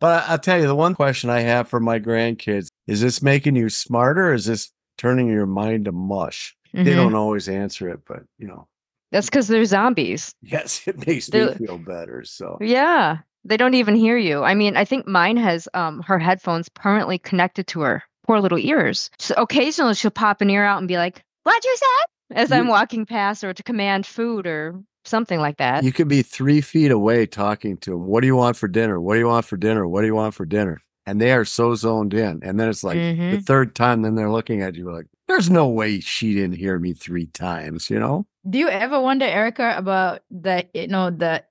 But 0.00 0.24
I- 0.24 0.32
I'll 0.32 0.38
tell 0.38 0.58
you, 0.60 0.66
the 0.66 0.74
one 0.74 0.94
question 0.94 1.30
I 1.30 1.40
have 1.40 1.68
for 1.68 1.80
my 1.80 1.98
grandkids 2.00 2.68
is 2.86 3.00
this 3.00 3.22
making 3.22 3.56
you 3.56 3.68
smarter? 3.68 4.30
Or 4.30 4.34
is 4.34 4.46
this 4.46 4.72
turning 4.98 5.28
your 5.28 5.46
mind 5.46 5.84
to 5.86 5.92
mush? 5.92 6.56
They 6.74 6.92
Mhm. 6.92 6.96
don't 6.96 7.14
always 7.14 7.48
answer 7.48 7.88
it, 7.88 8.00
but 8.06 8.24
you 8.38 8.46
know, 8.48 8.66
That's 9.12 9.26
because 9.30 9.46
they're 9.48 9.64
zombies. 9.64 10.34
yes, 10.42 10.82
it 10.86 11.06
makes 11.06 11.32
me 11.32 11.38
They're- 11.38 11.54
feel 11.54 11.78
better. 11.78 12.24
So 12.24 12.58
Yeah. 12.60 13.18
They 13.46 13.58
don't 13.58 13.74
even 13.74 13.94
hear 13.94 14.16
you. 14.16 14.42
I 14.42 14.54
mean, 14.54 14.74
I 14.76 14.84
think 14.86 15.06
mine 15.06 15.36
has 15.36 15.68
um 15.74 16.02
her 16.06 16.18
headphones 16.18 16.68
permanently 16.70 17.18
connected 17.18 17.66
to 17.68 17.80
her 17.82 18.02
poor 18.26 18.40
little 18.40 18.58
ears. 18.58 19.10
So 19.18 19.34
occasionally 19.36 19.94
she'll 19.94 20.10
pop 20.10 20.40
an 20.40 20.48
ear 20.50 20.64
out 20.64 20.78
and 20.78 20.88
be 20.88 20.96
like, 20.96 21.22
What'd 21.44 21.62
you 21.64 21.76
say? 21.76 22.36
As 22.42 22.50
I'm 22.50 22.68
walking 22.68 23.04
past 23.04 23.44
or 23.44 23.52
to 23.52 23.62
command 23.62 24.06
food 24.06 24.46
or 24.46 24.80
something 25.04 25.38
like 25.38 25.58
that. 25.58 25.84
you 25.84 25.92
could 25.92 26.08
be 26.08 26.22
three 26.22 26.62
feet 26.62 26.90
away 26.90 27.26
talking 27.26 27.76
to 27.76 27.90
them. 27.90 28.06
What 28.06 28.22
do 28.22 28.26
you 28.26 28.34
want 28.36 28.56
for 28.56 28.66
dinner? 28.66 28.98
What 28.98 29.12
do 29.14 29.18
you 29.20 29.26
want 29.26 29.44
for 29.44 29.58
dinner? 29.58 29.86
What 29.86 30.00
do 30.00 30.06
you 30.06 30.14
want 30.14 30.34
for 30.34 30.46
dinner? 30.46 30.80
And 31.04 31.20
they 31.20 31.32
are 31.32 31.44
so 31.44 31.74
zoned 31.74 32.14
in. 32.14 32.40
And 32.42 32.58
then 32.58 32.70
it's 32.70 32.82
like 32.82 32.96
the 32.96 33.14
Mhm. 33.36 33.44
third 33.46 33.74
time, 33.74 34.00
then 34.00 34.14
they're 34.14 34.30
looking 34.32 34.62
at 34.62 34.74
you 34.74 34.90
like, 34.90 35.04
there's 35.28 35.50
no 35.50 35.68
way 35.68 36.00
she 36.00 36.34
didn't 36.34 36.56
hear 36.56 36.78
me 36.78 36.92
three 36.92 37.26
times, 37.26 37.90
you 37.90 37.98
know? 37.98 38.26
do 38.48 38.58
you 38.58 38.68
ever 38.68 39.00
wonder 39.00 39.24
erika 39.24 39.74
about 39.76 40.20
the 40.30 40.68
you 40.74 40.86
know 40.86 41.10
the 41.10 41.42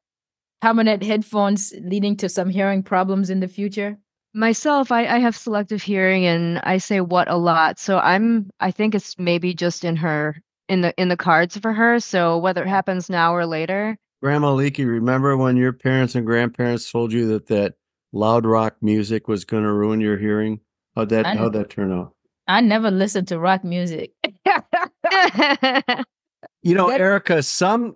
permanent 0.61 1.03
headphones 1.03 1.73
leading 1.81 2.15
to 2.15 2.29
some 2.29 2.49
hearing 2.49 2.83
problems 2.83 3.29
in 3.29 3.39
the 3.39 3.47
future 3.47 3.97
Myself, 4.35 4.91
I, 4.91 5.05
I 5.05 5.19
have 5.19 5.35
selective 5.35 5.83
hearing 5.83 6.25
and 6.25 6.57
I 6.63 6.79
say 6.79 7.01
what 7.01 7.29
a 7.29 7.37
lot. 7.37 7.77
So 7.77 7.99
I'm 7.99 8.49
I 8.59 8.71
think 8.71 8.95
it's 8.95 9.15
maybe 9.19 9.53
just 9.53 9.85
in 9.85 9.95
her 9.97 10.41
in 10.67 10.81
the 10.81 10.91
in 10.97 11.09
the 11.09 11.15
cards 11.15 11.55
for 11.57 11.71
her. 11.71 11.99
So 11.99 12.39
whether 12.39 12.63
it 12.63 12.67
happens 12.67 13.11
now 13.11 13.35
or 13.35 13.45
later, 13.45 13.95
Grandma 14.23 14.51
Leaky, 14.53 14.85
remember 14.85 15.37
when 15.37 15.55
your 15.55 15.71
parents 15.71 16.15
and 16.15 16.25
grandparents 16.25 16.91
told 16.91 17.13
you 17.13 17.27
that 17.27 17.45
that 17.47 17.75
loud 18.11 18.47
rock 18.47 18.77
music 18.81 19.27
was 19.27 19.45
going 19.45 19.65
to 19.65 19.71
ruin 19.71 20.01
your 20.01 20.17
hearing? 20.17 20.61
How'd 20.95 21.09
that, 21.09 21.27
how'd 21.27 21.53
that 21.53 21.69
turn 21.69 21.91
out? 21.91 22.12
I 22.47 22.61
never 22.61 22.91
listened 22.91 23.27
to 23.29 23.39
rock 23.39 23.63
music 23.63 24.11
You 26.61 26.75
know, 26.75 26.89
That- 26.89 27.01
Erika, 27.01 27.43
some 27.43 27.95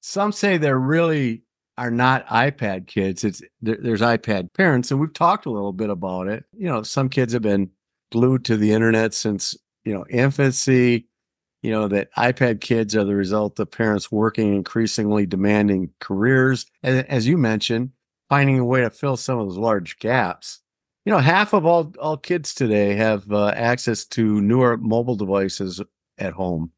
some 0.00 0.32
say 0.32 0.56
they're 0.56 0.78
really 0.78 1.42
are 1.76 1.90
not 1.90 2.26
iPad 2.26 2.86
kids. 2.86 3.24
It's 3.24 3.42
there, 3.60 3.76
there's 3.80 4.00
iPad 4.00 4.52
parents, 4.54 4.90
and 4.90 5.00
we've 5.00 5.12
talked 5.12 5.46
a 5.46 5.50
little 5.50 5.72
bit 5.72 5.90
about 5.90 6.28
it. 6.28 6.44
You 6.56 6.66
know, 6.68 6.82
some 6.82 7.08
kids 7.08 7.32
have 7.32 7.42
been 7.42 7.70
glued 8.10 8.44
to 8.46 8.56
the 8.56 8.72
internet 8.72 9.14
since 9.14 9.56
you 9.84 9.92
know 9.94 10.04
infancy. 10.10 11.06
You 11.62 11.72
know 11.72 11.88
that 11.88 12.08
iPad 12.16 12.60
kids 12.60 12.94
are 12.94 13.04
the 13.04 13.16
result 13.16 13.58
of 13.58 13.70
parents 13.70 14.12
working 14.12 14.54
increasingly 14.54 15.26
demanding 15.26 15.90
careers, 16.00 16.66
and 16.82 17.04
as 17.08 17.26
you 17.26 17.36
mentioned, 17.36 17.90
finding 18.28 18.58
a 18.60 18.64
way 18.64 18.80
to 18.82 18.90
fill 18.90 19.16
some 19.16 19.38
of 19.40 19.48
those 19.48 19.58
large 19.58 19.98
gaps. 19.98 20.60
You 21.08 21.14
know, 21.14 21.20
half 21.20 21.54
of 21.54 21.64
all 21.64 21.92
all 22.00 22.16
kids 22.16 22.54
today 22.54 22.94
have 22.94 23.32
uh, 23.32 23.48
access 23.48 24.04
to 24.08 24.40
newer 24.40 24.76
mobile 24.76 25.16
devices 25.16 25.80
at 26.18 26.32
home 26.32 26.72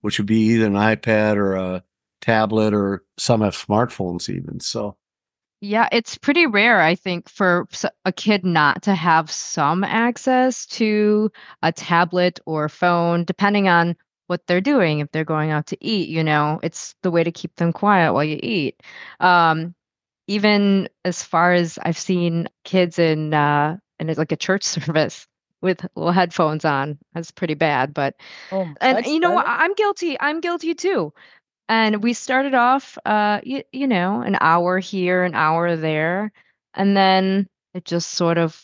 which 0.00 0.18
would 0.18 0.26
be 0.26 0.40
either 0.40 0.66
an 0.66 0.74
iPad 0.74 1.36
or 1.36 1.54
a 1.54 1.84
tablet, 2.20 2.74
or 2.74 3.04
some 3.16 3.40
have 3.40 3.54
smartphones 3.54 4.28
even. 4.28 4.60
So, 4.60 4.96
Yeah, 5.60 5.88
it's 5.90 6.16
pretty 6.16 6.46
rare, 6.46 6.80
I 6.80 6.94
think, 6.94 7.28
for 7.28 7.66
a 8.04 8.12
kid 8.12 8.44
not 8.44 8.82
to 8.82 8.94
have 8.94 9.30
some 9.30 9.82
access 9.84 10.66
to 10.66 11.30
a 11.62 11.72
tablet 11.72 12.38
or 12.46 12.68
phone, 12.68 13.24
depending 13.24 13.68
on 13.68 13.96
what 14.28 14.46
they're 14.46 14.60
doing. 14.60 15.00
If 15.00 15.10
they're 15.10 15.24
going 15.24 15.50
out 15.50 15.66
to 15.68 15.78
eat, 15.80 16.08
you 16.08 16.22
know, 16.22 16.60
it's 16.62 16.94
the 17.02 17.10
way 17.10 17.24
to 17.24 17.32
keep 17.32 17.56
them 17.56 17.72
quiet 17.72 18.12
while 18.12 18.24
you 18.24 18.38
eat. 18.42 18.82
Um, 19.20 19.74
even 20.28 20.88
as 21.04 21.22
far 21.22 21.52
as 21.52 21.78
I've 21.82 21.98
seen 21.98 22.48
kids 22.64 22.98
in 22.98 23.34
uh, 23.34 23.78
in 23.98 24.14
like 24.14 24.32
a 24.32 24.36
church 24.36 24.62
service 24.76 25.26
with 25.60 25.84
little 25.96 26.12
headphones 26.12 26.64
on, 26.64 26.98
that's 27.14 27.32
pretty 27.32 27.54
bad. 27.54 27.92
But 27.92 28.14
oh, 28.52 28.68
and 28.80 29.04
you 29.06 29.18
know. 29.18 29.36
I- 29.36 29.64
I'm 29.64 29.74
guilty. 29.74 30.16
I'm 30.20 30.40
guilty 30.40 30.74
too. 30.74 31.12
And 31.70 32.02
we 32.02 32.14
started 32.14 32.54
off, 32.54 32.96
uh, 33.04 33.40
you, 33.42 33.62
you 33.72 33.86
know, 33.86 34.22
an 34.22 34.38
hour 34.40 34.78
here, 34.78 35.24
an 35.24 35.34
hour 35.34 35.76
there, 35.76 36.32
and 36.72 36.96
then 36.96 37.46
it 37.74 37.84
just 37.84 38.12
sort 38.12 38.38
of 38.38 38.58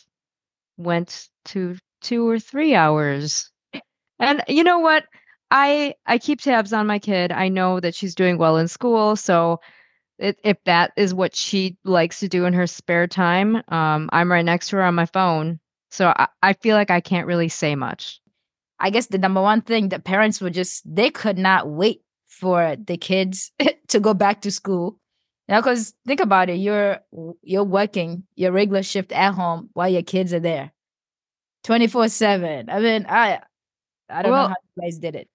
went 0.77 1.29
to 1.45 1.77
two 2.01 2.27
or 2.27 2.39
three 2.39 2.73
hours. 2.73 3.51
And 4.19 4.43
you 4.47 4.63
know 4.63 4.79
what? 4.79 5.05
I 5.51 5.95
I 6.07 6.17
keep 6.17 6.41
tabs 6.41 6.73
on 6.73 6.87
my 6.87 6.97
kid. 6.99 7.31
I 7.31 7.49
know 7.49 7.79
that 7.79 7.93
she's 7.95 8.15
doing 8.15 8.37
well 8.39 8.57
in 8.57 8.67
school, 8.67 9.15
so 9.15 9.59
it, 10.19 10.39
if 10.43 10.57
that 10.65 10.91
is 10.97 11.13
what 11.13 11.35
she 11.35 11.77
likes 11.83 12.19
to 12.21 12.27
do 12.27 12.45
in 12.45 12.53
her 12.53 12.67
spare 12.67 13.07
time, 13.07 13.57
um, 13.69 14.09
I'm 14.13 14.31
right 14.31 14.45
next 14.45 14.69
to 14.69 14.77
her 14.77 14.83
on 14.83 14.95
my 14.95 15.05
phone. 15.05 15.59
So 15.91 16.13
I, 16.15 16.27
I 16.41 16.53
feel 16.53 16.75
like 16.75 16.91
I 16.91 17.01
can't 17.01 17.27
really 17.27 17.49
say 17.49 17.75
much. 17.75 18.21
I 18.79 18.89
guess 18.89 19.07
the 19.07 19.17
number 19.17 19.41
one 19.41 19.61
thing 19.61 19.89
that 19.89 20.03
parents 20.03 20.41
were 20.41 20.49
just 20.49 20.83
they 20.85 21.09
could 21.09 21.37
not 21.37 21.69
wait 21.69 22.01
for 22.27 22.75
the 22.75 22.97
kids 22.97 23.51
to 23.89 23.99
go 23.99 24.13
back 24.13 24.41
to 24.41 24.51
school. 24.51 24.99
Now, 25.47 25.61
because 25.61 25.93
think 26.07 26.19
about 26.19 26.49
it, 26.49 26.55
you're 26.55 26.99
you're 27.43 27.63
working 27.63 28.23
your 28.35 28.51
regular 28.51 28.83
shift 28.83 29.11
at 29.11 29.33
home 29.33 29.69
while 29.73 29.89
your 29.89 30.03
kids 30.03 30.33
are 30.33 30.39
there, 30.39 30.71
twenty 31.63 31.87
four 31.87 32.09
seven. 32.09 32.69
I 32.69 32.79
mean, 32.79 33.05
I 33.07 33.41
I 34.09 34.23
don't 34.23 34.31
Well, 34.31 34.43
know 34.49 34.49
how 34.49 34.55
you 34.77 34.83
guys 34.83 34.99
did 34.99 35.15
it. 35.15 35.29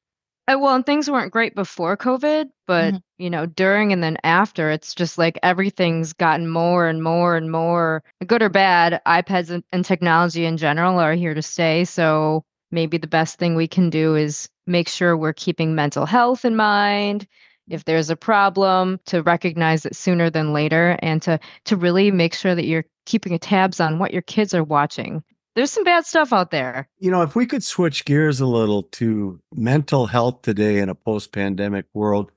Uh, 0.51 0.57
well, 0.59 0.75
and 0.75 0.85
things 0.87 1.09
weren't 1.11 1.33
great 1.33 1.55
before 1.55 1.97
COVID, 1.97 2.51
but 2.67 2.95
Mhm. 2.95 3.03
you 3.19 3.31
know, 3.31 3.47
during 3.47 3.93
and 3.93 4.03
then 4.03 4.17
after, 4.25 4.71
it's 4.71 4.95
just 4.95 5.19
like 5.19 5.39
everything's 5.43 6.13
gotten 6.15 6.49
more 6.49 6.89
and 6.89 7.03
more 7.03 7.37
and 7.37 7.51
more 7.53 8.03
good 8.27 8.43
or 8.43 8.49
bad. 8.49 9.01
iPads 9.07 9.51
and, 9.51 9.63
and 9.73 9.85
technology 9.85 10.45
in 10.47 10.57
general 10.57 10.99
are 10.99 11.15
here 11.15 11.35
to 11.35 11.43
stay. 11.43 11.85
So 11.85 12.45
maybe 12.73 12.99
the 12.99 13.07
best 13.07 13.39
thing 13.39 13.55
we 13.55 13.69
can 13.69 13.91
do 13.91 14.17
is 14.17 14.49
make 14.67 14.89
sure 14.89 15.17
we're 15.17 15.33
keeping 15.35 15.75
mental 15.75 16.07
health 16.07 16.45
in 16.45 16.57
mind. 16.57 17.27
If 17.69 17.85
there's 17.85 18.11
a 18.11 18.17
problem, 18.17 18.99
to 19.07 19.23
recognize 19.23 19.87
it 19.87 19.95
sooner 19.95 20.31
than 20.31 20.53
later, 20.53 20.99
and 21.03 21.23
to 21.23 21.39
to 21.67 21.77
really 21.77 22.11
make 22.11 22.35
sure 22.35 22.55
that 22.55 22.67
you're 22.67 22.87
keeping 23.07 23.39
tabs 23.39 23.81
on 23.81 23.99
what 24.01 24.13
your 24.13 24.23
kids 24.23 24.55
are 24.55 24.65
watching. 24.65 25.23
There's 25.57 25.71
some 25.73 25.85
bad 25.85 26.07
stuff 26.07 26.33
out 26.33 26.51
there. 26.51 26.89
You 26.99 27.11
know, 27.11 27.23
if 27.23 27.35
we 27.35 27.47
could 27.47 27.63
switch 27.65 28.05
gears 28.05 28.41
a 28.41 28.47
little 28.47 28.85
to 28.85 29.41
mental 29.55 30.07
health 30.07 30.43
today 30.43 30.79
in 30.79 30.89
a 30.89 30.95
post 30.95 31.33
pandemic 31.33 31.87
world, 31.93 32.31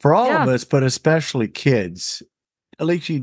for 0.00 0.14
all 0.14 0.30
of 0.30 0.48
us, 0.48 0.64
but 0.64 0.82
especially 0.82 1.48
kids, 1.48 2.22
Alicia, 2.78 3.22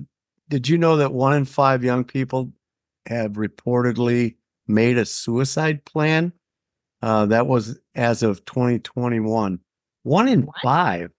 did 0.50 0.67
you 0.67 0.78
know 0.78 0.98
that 0.98 1.13
one 1.13 1.34
in 1.34 1.46
five 1.46 1.84
young 1.84 2.04
people 2.04 2.52
have 3.06 3.34
reportedly 3.34 4.36
made 4.67 4.98
a 4.98 5.06
suicide 5.06 5.86
plan? 5.86 6.34
Uh, 7.02 7.26
that 7.28 7.48
was 7.48 7.80
as 7.96 8.24
of 8.24 8.43
2021. 8.46 9.60
One 10.04 10.28
in 10.28 10.46
What? 10.46 10.56
five 10.63 11.12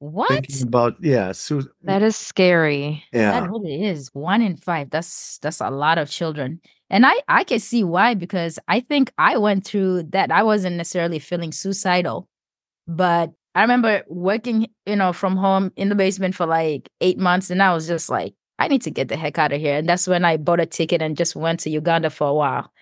What? 0.00 0.28
thinking 0.30 0.62
about, 0.66 0.96
yeah, 1.02 1.32
su- 1.32 1.60
mm 1.60 1.68
That 1.84 2.02
is 2.02 2.16
scary. 2.16 3.04
yeah. 3.12 3.40
That 3.40 3.50
really 3.50 3.84
is 3.84 4.08
one 4.14 4.40
in 4.42 4.56
five. 4.56 4.90
That's 4.90 5.38
that's 5.38 5.60
a 5.60 5.70
lot 5.70 5.98
of 5.98 6.10
children, 6.10 6.60
and 6.88 7.04
I 7.06 7.14
I 7.28 7.44
can 7.44 7.60
see 7.60 7.84
why 7.84 8.14
because 8.14 8.58
I 8.66 8.80
think 8.80 9.12
I 9.18 9.36
went 9.36 9.64
through 9.66 10.04
that. 10.12 10.32
I 10.32 10.42
wasn't 10.42 10.76
necessarily 10.76 11.18
feeling 11.18 11.52
suicidal, 11.52 12.28
but 12.88 13.30
I 13.54 13.60
remember 13.62 14.02
working, 14.08 14.68
you 14.86 14.96
know, 14.96 15.12
from 15.12 15.36
home 15.36 15.70
in 15.76 15.88
the 15.90 15.94
basement 15.94 16.34
for 16.34 16.46
like 16.46 16.88
eight 17.02 17.18
months, 17.18 17.50
and 17.50 17.62
I 17.62 17.74
was 17.74 17.86
just 17.86 18.08
like, 18.08 18.34
I 18.58 18.68
need 18.68 18.82
to 18.82 18.90
get 18.90 19.08
the 19.08 19.16
heck 19.16 19.38
out 19.38 19.52
of 19.52 19.60
here. 19.60 19.76
And 19.78 19.88
that's 19.88 20.06
when 20.08 20.24
I 20.24 20.36
bought 20.38 20.60
a 20.60 20.66
ticket 20.66 21.02
and 21.02 21.16
just 21.16 21.36
went 21.36 21.60
to 21.60 21.70
Uganda 21.70 22.10
for 22.10 22.28
a 22.28 22.34
while, 22.34 22.72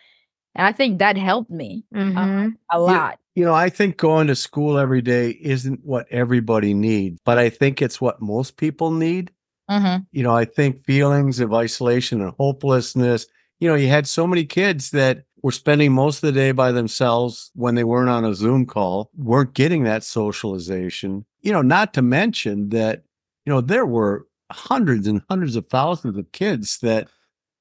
and 0.58 0.66
I 0.66 0.72
think 0.72 0.98
that 0.98 1.16
helped 1.16 1.50
me 1.50 1.84
Mhm. 1.94 2.56
a 2.70 2.80
lot. 2.80 3.18
You 3.34 3.44
know, 3.44 3.54
I 3.54 3.70
think 3.70 3.96
going 3.96 4.26
to 4.26 4.34
school 4.34 4.76
every 4.78 5.00
day 5.00 5.38
isn't 5.40 5.84
what 5.84 6.06
everybody 6.10 6.74
needs, 6.74 7.20
but 7.24 7.38
I 7.38 7.48
think 7.48 7.80
it's 7.80 8.00
what 8.00 8.20
most 8.20 8.56
people 8.56 8.90
need. 8.90 9.30
Mhm. 9.70 10.06
You 10.12 10.24
know, 10.24 10.34
I 10.34 10.44
think 10.44 10.84
feelings 10.84 11.38
of 11.38 11.54
isolation 11.54 12.20
and 12.20 12.32
hopelessness, 12.38 13.26
you 13.60 13.68
know, 13.68 13.76
you 13.76 13.88
had 13.88 14.08
so 14.08 14.26
many 14.26 14.44
kids 14.44 14.90
that 14.90 15.24
were 15.42 15.52
spending 15.52 15.92
most 15.92 16.16
of 16.16 16.26
the 16.34 16.40
day 16.40 16.50
by 16.50 16.72
themselves 16.72 17.52
when 17.54 17.76
they 17.76 17.84
weren't 17.84 18.08
on 18.10 18.24
a 18.24 18.34
Zoom 18.34 18.66
call, 18.66 19.10
weren't 19.16 19.54
getting 19.54 19.84
that 19.84 20.02
socialization. 20.02 21.24
You 21.42 21.52
know, 21.52 21.62
not 21.62 21.94
to 21.94 22.02
mention 22.02 22.70
that, 22.70 23.04
you 23.46 23.52
know, 23.52 23.60
there 23.60 23.86
were 23.86 24.26
hundreds 24.50 25.06
and 25.06 25.22
hundreds 25.30 25.54
of 25.54 25.68
thousands 25.68 26.16
of 26.18 26.32
kids 26.32 26.78
that 26.78 27.06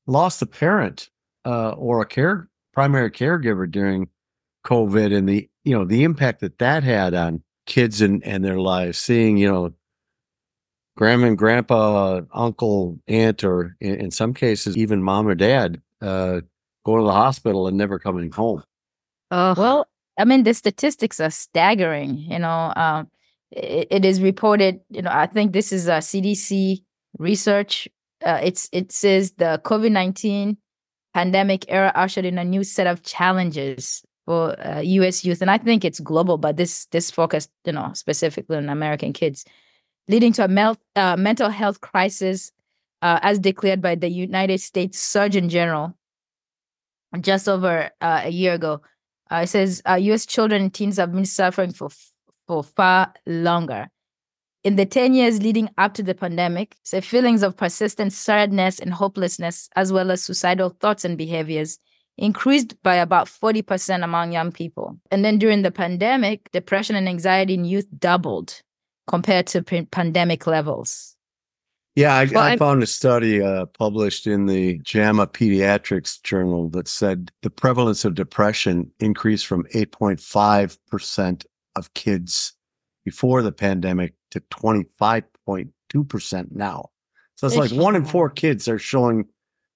lost 0.07 0.41
a 0.41 0.47
parent 0.47 1.09
uh, 1.45 1.71
or 1.71 2.01
a 2.01 2.05
care 2.05 2.49
primary 2.77 3.09
caregiver 3.09 3.69
during 3.69 4.07
COVID 4.63 5.11
and 5.11 5.27
the 5.27 5.49
you 5.63 5.75
know 5.75 5.83
the 5.83 6.03
impact 6.03 6.41
that 6.41 6.59
that 6.59 6.83
had 6.83 7.15
on 7.15 7.41
kids 7.65 8.01
and 8.01 8.23
and 8.23 8.45
their 8.45 8.59
lives. 8.59 8.99
Seeing 8.99 9.35
you 9.37 9.51
know 9.51 9.73
grandma 10.95 11.25
and 11.25 11.37
grandpa, 11.39 12.21
uncle, 12.31 12.99
aunt, 13.07 13.43
or 13.43 13.75
in, 13.81 13.95
in 13.95 14.11
some 14.11 14.31
cases 14.31 14.77
even 14.77 15.01
mom 15.01 15.27
or 15.27 15.33
dad 15.33 15.81
uh, 16.03 16.41
going 16.85 17.01
to 17.01 17.07
the 17.07 17.13
hospital 17.13 17.65
and 17.65 17.77
never 17.77 17.97
coming 17.97 18.31
home. 18.31 18.61
Ugh. 19.31 19.57
Well, 19.57 19.87
I 20.19 20.25
mean, 20.25 20.43
the 20.43 20.53
statistics 20.53 21.19
are 21.19 21.31
staggering. 21.31 22.17
You 22.17 22.37
know, 22.37 22.73
um, 22.75 23.09
it, 23.49 23.87
it 23.89 24.05
is 24.05 24.21
reported. 24.21 24.81
You 24.91 25.01
know, 25.01 25.11
I 25.11 25.25
think 25.25 25.51
this 25.51 25.71
is 25.71 25.87
a 25.87 25.97
CDC 25.97 26.83
research. 27.17 27.87
Uh, 28.23 28.39
it's 28.43 28.69
it 28.71 28.91
says 28.91 29.31
the 29.31 29.59
COVID 29.65 29.91
nineteen 29.91 30.57
pandemic 31.17 31.65
era 31.67 31.91
ushered 31.95 32.25
in 32.25 32.37
a 32.37 32.43
new 32.43 32.63
set 32.63 32.85
of 32.85 33.01
challenges 33.01 34.03
for 34.27 34.53
uh, 34.63 34.81
U.S. 34.81 35.25
youth, 35.25 35.41
and 35.41 35.49
I 35.49 35.57
think 35.57 35.83
it's 35.83 35.99
global. 35.99 36.37
But 36.37 36.57
this 36.57 36.85
this 36.91 37.09
focused, 37.09 37.49
you 37.65 37.71
know, 37.71 37.91
specifically 37.93 38.57
on 38.57 38.69
American 38.69 39.13
kids, 39.13 39.43
leading 40.07 40.31
to 40.33 40.45
a 40.45 40.47
mel- 40.47 40.77
uh, 40.95 41.17
mental 41.17 41.49
health 41.49 41.81
crisis, 41.81 42.51
uh, 43.01 43.17
as 43.23 43.39
declared 43.39 43.81
by 43.81 43.95
the 43.95 44.09
United 44.09 44.59
States 44.61 44.99
Surgeon 44.99 45.49
General 45.49 45.97
just 47.21 47.49
over 47.49 47.89
uh, 47.99 48.21
a 48.25 48.29
year 48.29 48.53
ago. 48.53 48.81
Uh, 49.31 49.41
it 49.43 49.47
says 49.47 49.81
uh, 49.89 49.95
U.S. 49.95 50.27
children 50.27 50.61
and 50.61 50.73
teens 50.73 50.97
have 50.97 51.11
been 51.11 51.25
suffering 51.25 51.73
for 51.73 51.89
for 52.45 52.61
far 52.61 53.11
longer. 53.25 53.89
In 54.67 54.75
the 54.75 54.85
10 54.85 55.13
years 55.13 55.41
leading 55.41 55.69
up 55.77 55.93
to 55.93 56.03
the 56.03 56.13
pandemic, 56.13 56.75
so 56.83 56.99
feelings 56.99 57.41
of 57.41 57.55
persistent 57.55 58.11
sadness 58.11 58.79
and 58.79 58.91
hopelessness, 58.91 59.69
as 59.77 59.93
well 59.93 60.11
as 60.11 60.23
suicidal 60.23 60.71
thoughts 60.81 61.05
and 61.05 61.17
behaviors, 61.17 61.79
increased 62.17 62.75
by 62.83 62.95
about 62.95 63.27
40% 63.27 64.03
among 64.03 64.33
young 64.33 64.51
people. 64.51 64.99
And 65.09 65.23
then 65.23 65.39
during 65.39 65.61
the 65.61 65.71
pandemic, 65.71 66.51
depression 66.51 66.97
and 66.97 67.07
anxiety 67.07 67.53
in 67.53 67.63
youth 67.63 67.87
doubled 67.97 68.61
compared 69.07 69.47
to 69.47 69.63
pre- 69.63 69.85
pandemic 69.85 70.45
levels. 70.45 71.15
Yeah, 71.95 72.13
I, 72.15 72.25
Well, 72.25 72.43
I 72.43 72.57
found 72.57 72.83
a 72.83 72.87
study 72.87 73.41
uh, 73.41 73.67
published 73.67 74.27
in 74.27 74.47
the 74.47 74.79
JAMA 74.79 75.27
Pediatrics 75.27 76.21
Journal 76.23 76.67
that 76.71 76.89
said 76.89 77.31
the 77.41 77.49
prevalence 77.49 78.03
of 78.03 78.15
depression 78.15 78.91
increased 78.99 79.47
from 79.47 79.63
8.5% 79.73 81.45
of 81.77 81.93
kids 81.93 82.51
before 83.05 83.41
the 83.41 83.53
pandemic 83.53 84.13
to 84.39 84.57
25.2% 84.57 86.47
now. 86.51 86.89
So 87.35 87.47
it's 87.47 87.55
like 87.55 87.71
one 87.71 87.95
in 87.95 88.03
four 88.05 88.29
kids 88.29 88.67
are 88.67 88.79
showing 88.79 89.25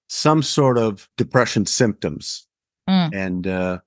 some 0.08 0.42
sort 0.42 0.78
of 0.78 1.08
depression 1.16 1.64
symptoms. 1.66 2.46
Mm. 2.88 3.14
And 3.14 3.46
uh, 3.46 3.78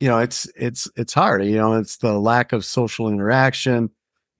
you 0.00 0.08
know, 0.08 0.18
it's 0.18 0.46
it's 0.54 0.88
it's 0.96 1.14
hard. 1.14 1.44
You 1.44 1.56
know, 1.56 1.74
it's 1.74 1.96
the 1.96 2.18
lack 2.18 2.52
of 2.52 2.64
social 2.64 3.08
interaction, 3.08 3.88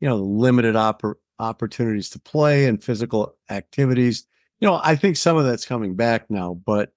you 0.00 0.08
know, 0.08 0.18
the 0.18 0.24
limited 0.24 0.74
oppor- 0.74 1.14
opportunities 1.38 2.10
to 2.10 2.18
play 2.18 2.66
and 2.66 2.82
physical 2.82 3.34
activities. 3.48 4.26
You 4.60 4.68
know, 4.68 4.80
I 4.82 4.94
think 4.94 5.16
some 5.16 5.36
of 5.36 5.44
that's 5.44 5.64
coming 5.64 5.96
back 5.96 6.30
now, 6.30 6.54
but 6.66 6.92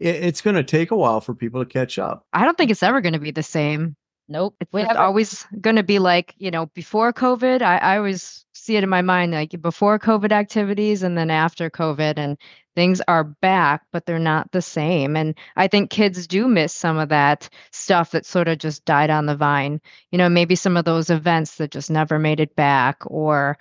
it, 0.00 0.16
it's 0.16 0.40
going 0.40 0.56
to 0.56 0.64
take 0.64 0.90
a 0.90 0.96
while 0.96 1.20
for 1.20 1.34
people 1.34 1.64
to 1.64 1.70
catch 1.70 1.98
up. 1.98 2.26
I 2.32 2.44
don't 2.44 2.58
think 2.58 2.70
it's 2.70 2.82
ever 2.82 3.00
going 3.00 3.12
to 3.14 3.18
be 3.18 3.30
the 3.30 3.42
same. 3.42 3.96
Nope. 4.28 4.56
It's 4.60 4.72
We 4.72 4.82
just 4.82 4.90
haven't- 4.90 5.04
always 5.04 5.46
going 5.60 5.76
to 5.76 5.82
be 5.82 5.98
like, 5.98 6.34
you 6.38 6.50
know, 6.50 6.66
before 6.66 7.12
COVID, 7.12 7.62
I, 7.62 7.78
I 7.78 7.96
always 7.96 8.44
see 8.52 8.76
it 8.76 8.82
in 8.84 8.90
my 8.90 9.00
mind 9.02 9.32
like 9.32 9.60
before 9.62 9.98
COVID 9.98 10.32
activities 10.32 11.02
and 11.02 11.16
then 11.16 11.30
after 11.30 11.70
COVID, 11.70 12.18
and 12.18 12.36
things 12.76 13.00
are 13.08 13.24
back, 13.24 13.82
but 13.92 14.04
they're 14.04 14.18
not 14.18 14.52
the 14.52 14.60
same. 14.60 15.16
And 15.16 15.34
I 15.56 15.66
think 15.68 15.90
kids 15.90 16.26
do 16.26 16.46
miss 16.46 16.74
some 16.74 16.98
of 16.98 17.08
that 17.08 17.48
stuff 17.72 18.10
that 18.10 18.26
sort 18.26 18.46
of 18.48 18.58
just 18.58 18.84
died 18.84 19.10
on 19.10 19.26
the 19.26 19.34
vine. 19.36 19.80
You 20.12 20.18
know, 20.18 20.28
maybe 20.28 20.54
some 20.54 20.76
of 20.76 20.84
those 20.84 21.08
events 21.08 21.56
that 21.56 21.70
just 21.70 21.90
never 21.90 22.18
made 22.18 22.40
it 22.40 22.54
back. 22.54 22.98
Or 23.06 23.56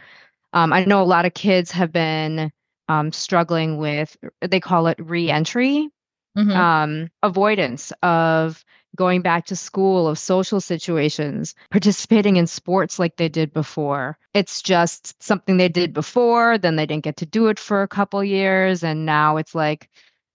um, 0.53 0.73
I 0.73 0.84
know 0.84 1.01
a 1.01 1.06
lot 1.06 1.25
of 1.25 1.34
kids 1.34 1.71
have 1.71 1.91
been 1.93 2.51
um, 2.89 3.12
struggling 3.13 3.77
with, 3.77 4.17
they 4.41 4.60
call 4.60 4.88
it 4.88 4.97
reentry 4.99 5.89
Mhm. 6.38 6.56
um, 6.56 7.10
avoidance 7.23 7.91
of 8.03 8.63
going 8.97 9.21
back 9.21 9.45
to 9.45 9.55
school, 9.55 10.07
of 10.07 10.19
social 10.19 10.60
situations, 10.60 11.55
participating 11.71 12.36
in 12.36 12.47
sports 12.47 12.99
like 12.99 13.15
they 13.15 13.29
did 13.29 13.53
before. 13.53 14.17
It's 14.33 14.62
just 14.62 15.21
something 15.23 15.55
they 15.55 15.69
did 15.69 15.93
before, 15.93 16.57
then 16.57 16.75
they 16.75 16.86
didn't 16.86 17.05
get 17.05 17.15
to 17.17 17.25
do 17.25 17.47
it 17.47 17.60
for 17.60 17.81
a 17.81 17.88
couple 17.88 18.21
years, 18.23 18.83
and 18.83 19.05
now 19.05 19.38
it's 19.38 19.55
like 19.55 19.89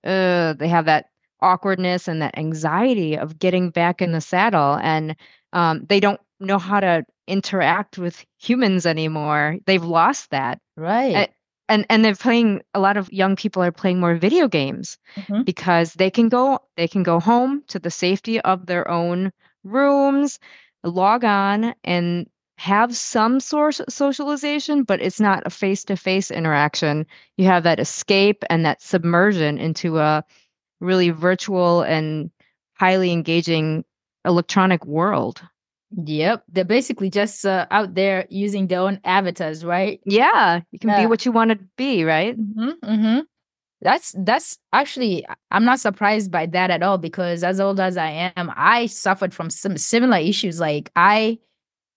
uh, 0.04 0.54
they 0.54 0.68
have 0.68 0.86
that 0.86 1.06
awkwardness 1.42 2.08
and 2.08 2.22
that 2.22 2.38
anxiety 2.38 3.18
of 3.18 3.38
getting 3.38 3.68
back 3.68 4.00
in 4.00 4.12
the 4.12 4.20
saddle, 4.20 4.78
and 4.82 5.14
um, 5.52 5.84
they 5.88 6.00
don't 6.00 6.20
know 6.40 6.58
how 6.58 6.80
to 6.80 7.04
interact 7.26 7.98
with 7.98 8.24
humans 8.38 8.86
anymore. 8.86 9.58
They've 9.66 9.84
lost 9.84 10.30
that 10.30 10.60
right. 10.76 11.34
And 11.72 11.86
and 11.90 12.04
they're 12.04 12.14
playing 12.14 12.62
a 12.74 12.80
lot 12.80 12.96
of 12.96 13.12
young 13.12 13.34
people 13.36 13.62
are 13.62 13.72
playing 13.72 13.98
more 14.00 14.14
video 14.16 14.46
games 14.48 14.98
Mhm. 15.16 15.44
because 15.44 15.94
they 15.94 16.10
can 16.10 16.28
go 16.28 16.58
they 16.76 16.88
can 16.88 17.02
go 17.02 17.18
home 17.20 17.62
to 17.68 17.78
the 17.78 17.90
safety 17.90 18.40
of 18.40 18.66
their 18.66 18.88
own 18.90 19.32
rooms 19.64 20.38
log 20.84 21.24
on 21.24 21.74
and 21.84 22.28
have 22.58 22.94
some 22.96 23.40
source 23.40 23.80
socialization 23.88 24.84
but 24.84 25.00
it's 25.00 25.20
not 25.20 25.42
a 25.46 25.50
face-to-face 25.50 26.30
interaction 26.30 27.06
you 27.38 27.46
have 27.46 27.64
that 27.64 27.80
escape 27.80 28.44
and 28.50 28.64
that 28.66 28.82
submersion 28.82 29.58
into 29.58 29.98
a 29.98 30.22
really 30.80 31.10
virtual 31.10 31.82
and 31.82 32.30
highly 32.74 33.12
engaging 33.12 33.84
electronic 34.24 34.84
world 34.86 35.42
Yep. 35.96 36.44
They're 36.48 36.64
basically 36.64 37.10
just 37.10 37.44
uh, 37.44 37.66
out 37.70 37.94
there 37.94 38.26
using 38.30 38.66
their 38.68 38.80
own 38.80 39.00
avatars, 39.04 39.64
right? 39.64 40.00
yeah 40.04 40.60
you 40.70 40.78
can 40.78 40.90
be 40.96 41.06
what 41.06 41.24
you 41.26 41.32
want 41.32 41.50
to 41.50 41.58
be 41.76 42.04
right 42.04 42.34
hmm 42.36 42.70
hmm 42.84 43.18
That's 43.82 44.14
that's 44.24 44.58
actually 44.72 45.26
I'm 45.50 45.64
not 45.64 45.80
surprised 45.80 46.30
by 46.30 46.46
that 46.46 46.70
at 46.70 46.82
all 46.82 46.98
because 46.98 47.42
as 47.44 47.60
old 47.60 47.80
as 47.80 47.96
I 47.96 48.30
am, 48.36 48.50
I 48.56 48.86
suffered 48.86 49.34
from 49.34 49.50
some 49.50 49.76
similar 49.76 50.18
issues. 50.18 50.60
Like 50.60 50.90
I 50.96 51.38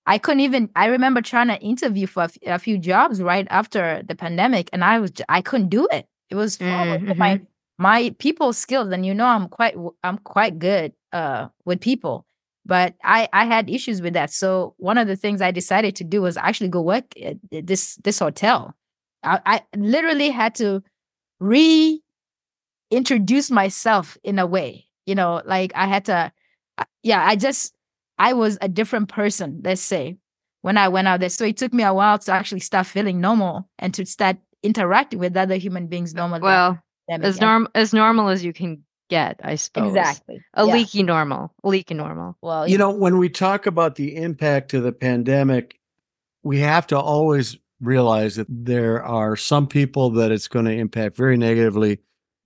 I 0.08 0.18
couldn't 0.18 0.42
even 0.42 0.70
I 0.76 0.88
remember 0.88 1.22
trying 1.22 1.48
to 1.50 1.60
interview 1.62 2.08
for 2.08 2.24
a, 2.24 2.26
f- 2.26 2.38
a 2.48 2.60
few 2.60 2.78
jobs 2.78 3.22
right 3.22 3.48
after 3.50 4.04
the 4.08 4.16
pandemic 4.16 4.70
and 4.74 4.84
I 4.84 5.00
was 5.00 5.12
I 5.30 5.42
couldn't 5.42 5.70
do 5.70 5.88
it. 5.92 6.06
It 6.30 6.36
was 6.36 6.58
for 6.58 7.00
my 7.18 7.42
my 7.78 8.16
people 8.20 8.54
skills 8.54 8.92
and 8.92 9.06
you 9.06 9.14
know 9.14 9.26
I'm 9.28 9.48
quite 9.50 9.76
I'm 10.04 10.18
quite 10.20 10.60
good 10.60 10.94
uh 11.14 11.50
with 11.66 11.82
people. 11.82 12.26
But 12.66 12.96
I 13.04 13.30
I 13.32 13.46
had 13.46 13.70
issues 13.70 14.02
with 14.02 14.14
that. 14.14 14.32
So 14.32 14.74
one 14.78 14.98
of 14.98 15.08
the 15.08 15.16
things 15.16 15.42
I 15.42 15.52
decided 15.52 15.96
to 15.98 16.04
do 16.04 16.22
was 16.22 16.38
actually 16.38 16.70
go 16.70 16.82
work 16.82 17.06
at 17.22 17.38
this 17.52 17.96
this 17.98 18.20
hotel. 18.20 18.74
I, 19.24 19.40
I 19.46 19.62
literally 19.76 20.30
had 20.30 20.56
to 20.56 20.84
re 21.40 22.02
introduce 22.92 23.50
myself 23.50 24.18
in 24.24 24.40
a 24.40 24.46
way 24.46 24.86
you 25.06 25.16
know 25.16 25.42
like 25.46 25.72
i 25.76 25.86
had 25.86 26.06
to 26.06 26.32
yeah 27.04 27.26
i 27.26 27.36
just 27.36 27.74
i 28.20 28.34
was 28.34 28.58
a 28.62 28.70
different 28.70 29.10
person 29.10 29.62
let's 29.64 29.82
say 29.82 30.18
when 30.62 30.78
i 30.78 30.88
went 30.88 31.08
out 31.08 31.20
there 31.20 31.30
so 31.30 31.46
it 31.46 31.58
took 31.58 31.74
me 31.74 31.84
a 31.84 31.94
while 31.94 32.20
to 32.20 32.32
actually 32.32 32.60
start 32.60 32.86
feeling 32.86 33.20
normal 33.20 33.68
and 33.80 33.94
to 33.94 34.06
start 34.06 34.38
interacting 34.64 35.20
with 35.20 35.36
other 35.36 35.56
human 35.56 35.88
beings 35.88 36.14
normally 36.14 36.42
well 36.42 36.80
as 37.10 37.38
yeah. 37.38 37.44
norm 37.44 37.68
as 37.76 37.94
normal 37.94 38.30
as 38.30 38.44
you 38.44 38.54
can 38.54 38.84
get 39.10 39.40
i 39.44 39.56
suppose 39.56 39.96
exactly 39.96 40.42
a 40.56 40.66
yeah. 40.66 40.74
leaky 40.74 41.04
normal 41.04 41.54
leaky 41.64 41.94
normal 41.94 42.38
well 42.42 42.68
You 42.68 42.78
know, 42.78 42.92
when 42.92 43.18
we 43.18 43.30
talk 43.30 43.66
about 43.66 43.96
the 43.96 44.16
impact 44.16 44.74
of 44.74 44.84
the 44.84 44.92
pandemic, 44.92 45.80
we 46.44 46.60
have 46.60 46.88
to 46.88 47.00
always 47.00 47.58
realize 47.82 48.36
that 48.36 48.48
there 48.50 49.04
are 49.04 49.36
some 49.36 49.68
people 49.68 50.10
that 50.12 50.32
it's 50.32 50.48
going 50.48 50.66
to 50.66 50.72
impact 50.72 51.18
very 51.18 51.38
negatively, 51.38 52.00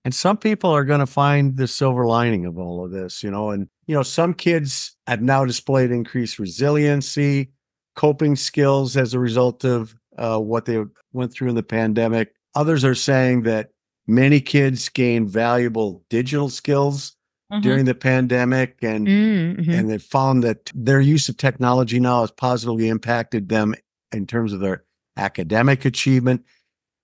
and 0.04 0.14
some 0.14 0.36
people 0.36 0.70
are 0.70 0.84
going 0.84 1.00
to 1.00 1.06
find 1.06 1.56
the 1.56 1.68
silver 1.68 2.06
lining 2.06 2.46
of 2.46 2.58
all 2.58 2.84
of 2.84 2.90
this, 2.90 3.22
you 3.22 3.30
know. 3.30 3.50
And, 3.50 3.68
you 3.86 3.94
know, 3.94 4.02
some 4.02 4.34
kids 4.34 4.96
have 5.06 5.22
now 5.22 5.44
displayed 5.44 5.90
increased 5.90 6.38
resiliency, 6.38 7.52
coping 7.96 8.36
skills 8.36 8.96
as 8.96 9.14
a 9.14 9.18
result 9.18 9.64
of 9.64 9.94
uh, 10.18 10.38
what 10.38 10.64
they 10.64 10.82
went 11.12 11.32
through 11.32 11.48
in 11.50 11.54
the 11.54 11.62
pandemic. 11.62 12.34
Others 12.54 12.84
are 12.84 12.94
saying 12.94 13.42
that 13.42 13.70
many 14.10 14.40
kids 14.40 14.88
gained 14.88 15.30
valuable 15.30 16.02
digital 16.10 16.48
skills 16.48 17.16
Mhm. 17.52 17.62
during 17.62 17.84
the 17.84 17.94
pandemic 17.94 18.76
and 18.82 19.06
Mhm. 19.06 19.68
and 19.68 19.90
they 19.90 19.98
found 19.98 20.42
that 20.44 20.70
their 20.74 21.00
use 21.00 21.28
of 21.28 21.36
technology 21.36 21.98
now 22.00 22.20
has 22.20 22.30
positively 22.30 22.88
impacted 22.88 23.48
them 23.48 23.74
in 24.12 24.26
terms 24.26 24.52
of 24.52 24.60
their 24.60 24.84
academic 25.16 25.84
achievement. 25.84 26.44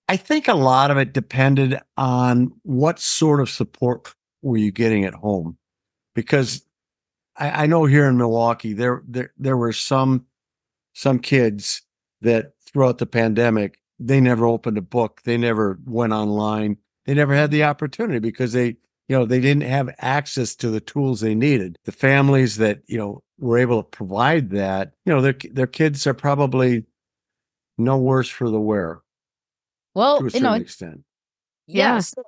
I 0.09 0.17
think 0.17 0.47
a 0.47 0.55
lot 0.55 0.91
of 0.93 0.99
it 0.99 1.13
depended 1.13 1.79
on 1.97 2.53
what 2.63 3.01
sort 3.01 3.41
of 3.41 3.51
support 3.51 4.15
were 4.43 4.57
you 4.57 4.71
getting 4.71 5.05
at 5.05 5.15
home, 5.15 5.57
because 6.15 6.63
I, 7.37 7.65
I 7.65 7.67
know 7.67 7.85
here 7.87 8.07
in 8.09 8.17
Milwaukee 8.17 8.73
there 8.73 9.03
there 9.09 9.33
there 9.37 9.57
were 9.57 9.73
some 9.73 10.27
some 10.95 11.19
kids 11.19 11.83
that 12.23 12.53
throughout 12.65 12.99
the 12.99 13.07
pandemic 13.07 13.79
they 13.99 14.21
never 14.21 14.47
opened 14.47 14.79
a 14.79 14.83
book, 14.83 15.23
they 15.25 15.37
never 15.37 15.79
went 15.87 16.13
online, 16.13 16.77
they 17.07 17.15
never 17.15 17.35
had 17.35 17.51
the 17.51 17.65
opportunity 17.65 18.19
because 18.19 18.53
they 18.53 18.77
you 19.09 19.17
know 19.17 19.25
they 19.25 19.41
didn't 19.41 19.63
have 19.63 19.89
access 19.99 20.55
to 20.57 20.71
the 20.71 20.81
tools 20.81 21.21
they 21.21 21.35
needed. 21.35 21.79
The 21.85 21.93
families 21.93 22.57
that 22.57 22.83
you 22.87 22.99
know 22.99 23.23
were 23.39 23.59
able 23.59 23.83
to 23.83 23.89
provide 23.89 24.51
that 24.51 24.93
you 25.05 25.13
know 25.13 25.21
their 25.21 25.37
their 25.53 25.67
kids 25.67 26.07
are 26.07 26.15
probably 26.15 26.85
no 27.79 27.97
worse 27.97 28.29
for 28.29 28.51
the 28.51 28.61
wear. 28.61 29.01
Well 29.95 30.19
to 30.19 30.23
a 30.23 30.25
you 30.27 30.31
certain 30.31 30.43
know 30.45 30.55
extent. 30.55 31.05
Yeah, 31.67 31.95
Yeah. 31.95 31.99
so 32.01 32.23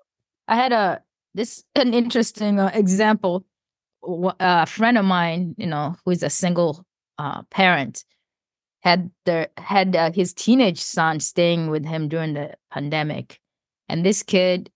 i 0.47 0.57
had 0.57 0.73
a 0.73 1.03
this 1.35 1.65
an 1.75 1.93
interesting 1.95 2.59
uh, 2.59 2.71
example. 2.73 3.45
A 4.41 4.65
friend 4.65 4.97
of 4.97 5.05
mine 5.05 5.55
you 5.59 5.67
know 5.67 5.97
who 6.05 6.13
is 6.13 6.23
a 6.23 6.31
single 6.31 6.87
uh 7.19 7.43
parent 7.51 8.05
had 8.81 9.11
their 9.25 9.49
had 9.57 9.97
uh, 9.97 10.13
his 10.13 10.33
teenage 10.33 10.81
son 10.81 11.19
staying 11.19 11.69
with 11.69 11.85
him 11.85 12.09
during 12.09 12.35
the 12.35 12.55
pandemic 12.71 13.41
and 13.89 14.05
this 14.05 14.23
kid 14.23 14.71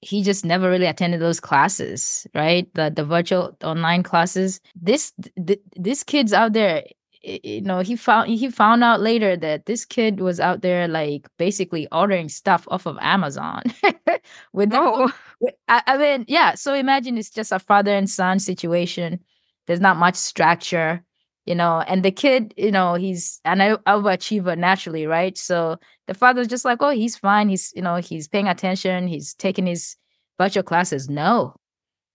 he 0.00 0.22
just 0.22 0.44
never 0.44 0.68
really 0.68 0.86
attended 0.86 1.20
those 1.20 1.40
classes 1.40 2.26
right 2.34 2.72
the 2.74 2.92
the 2.94 3.04
virtual 3.04 3.56
online 3.62 4.02
classes 4.02 4.60
this 4.74 5.12
th- 5.46 5.60
this 5.76 6.02
kid's 6.02 6.32
out 6.32 6.52
there 6.52 6.84
you 7.22 7.62
know 7.62 7.80
he 7.80 7.96
found 7.96 8.28
he 8.28 8.50
found 8.50 8.84
out 8.84 9.00
later 9.00 9.34
that 9.34 9.64
this 9.64 9.86
kid 9.86 10.20
was 10.20 10.40
out 10.40 10.60
there 10.60 10.86
like 10.86 11.26
basically 11.38 11.88
ordering 11.90 12.28
stuff 12.28 12.68
off 12.70 12.86
of 12.86 12.98
amazon 13.00 13.62
with 14.52 14.70
oh 14.74 15.10
I, 15.68 15.82
I 15.86 15.98
mean, 15.98 16.24
yeah. 16.28 16.54
So 16.54 16.74
imagine 16.74 17.18
it's 17.18 17.30
just 17.30 17.52
a 17.52 17.58
father 17.58 17.94
and 17.94 18.08
son 18.08 18.38
situation. 18.38 19.20
There's 19.66 19.80
not 19.80 19.96
much 19.96 20.16
structure, 20.16 21.02
you 21.46 21.54
know, 21.54 21.84
and 21.86 22.02
the 22.02 22.10
kid, 22.10 22.54
you 22.56 22.70
know, 22.70 22.94
he's 22.94 23.40
an 23.44 23.58
overachiever 23.86 24.56
naturally, 24.56 25.06
right? 25.06 25.36
So 25.36 25.76
the 26.06 26.14
father's 26.14 26.48
just 26.48 26.64
like, 26.64 26.78
oh, 26.80 26.90
he's 26.90 27.16
fine. 27.16 27.48
He's, 27.48 27.72
you 27.76 27.82
know, 27.82 27.96
he's 27.96 28.28
paying 28.28 28.48
attention. 28.48 29.08
He's 29.08 29.34
taking 29.34 29.66
his 29.66 29.96
virtual 30.38 30.62
classes. 30.62 31.08
No, 31.08 31.54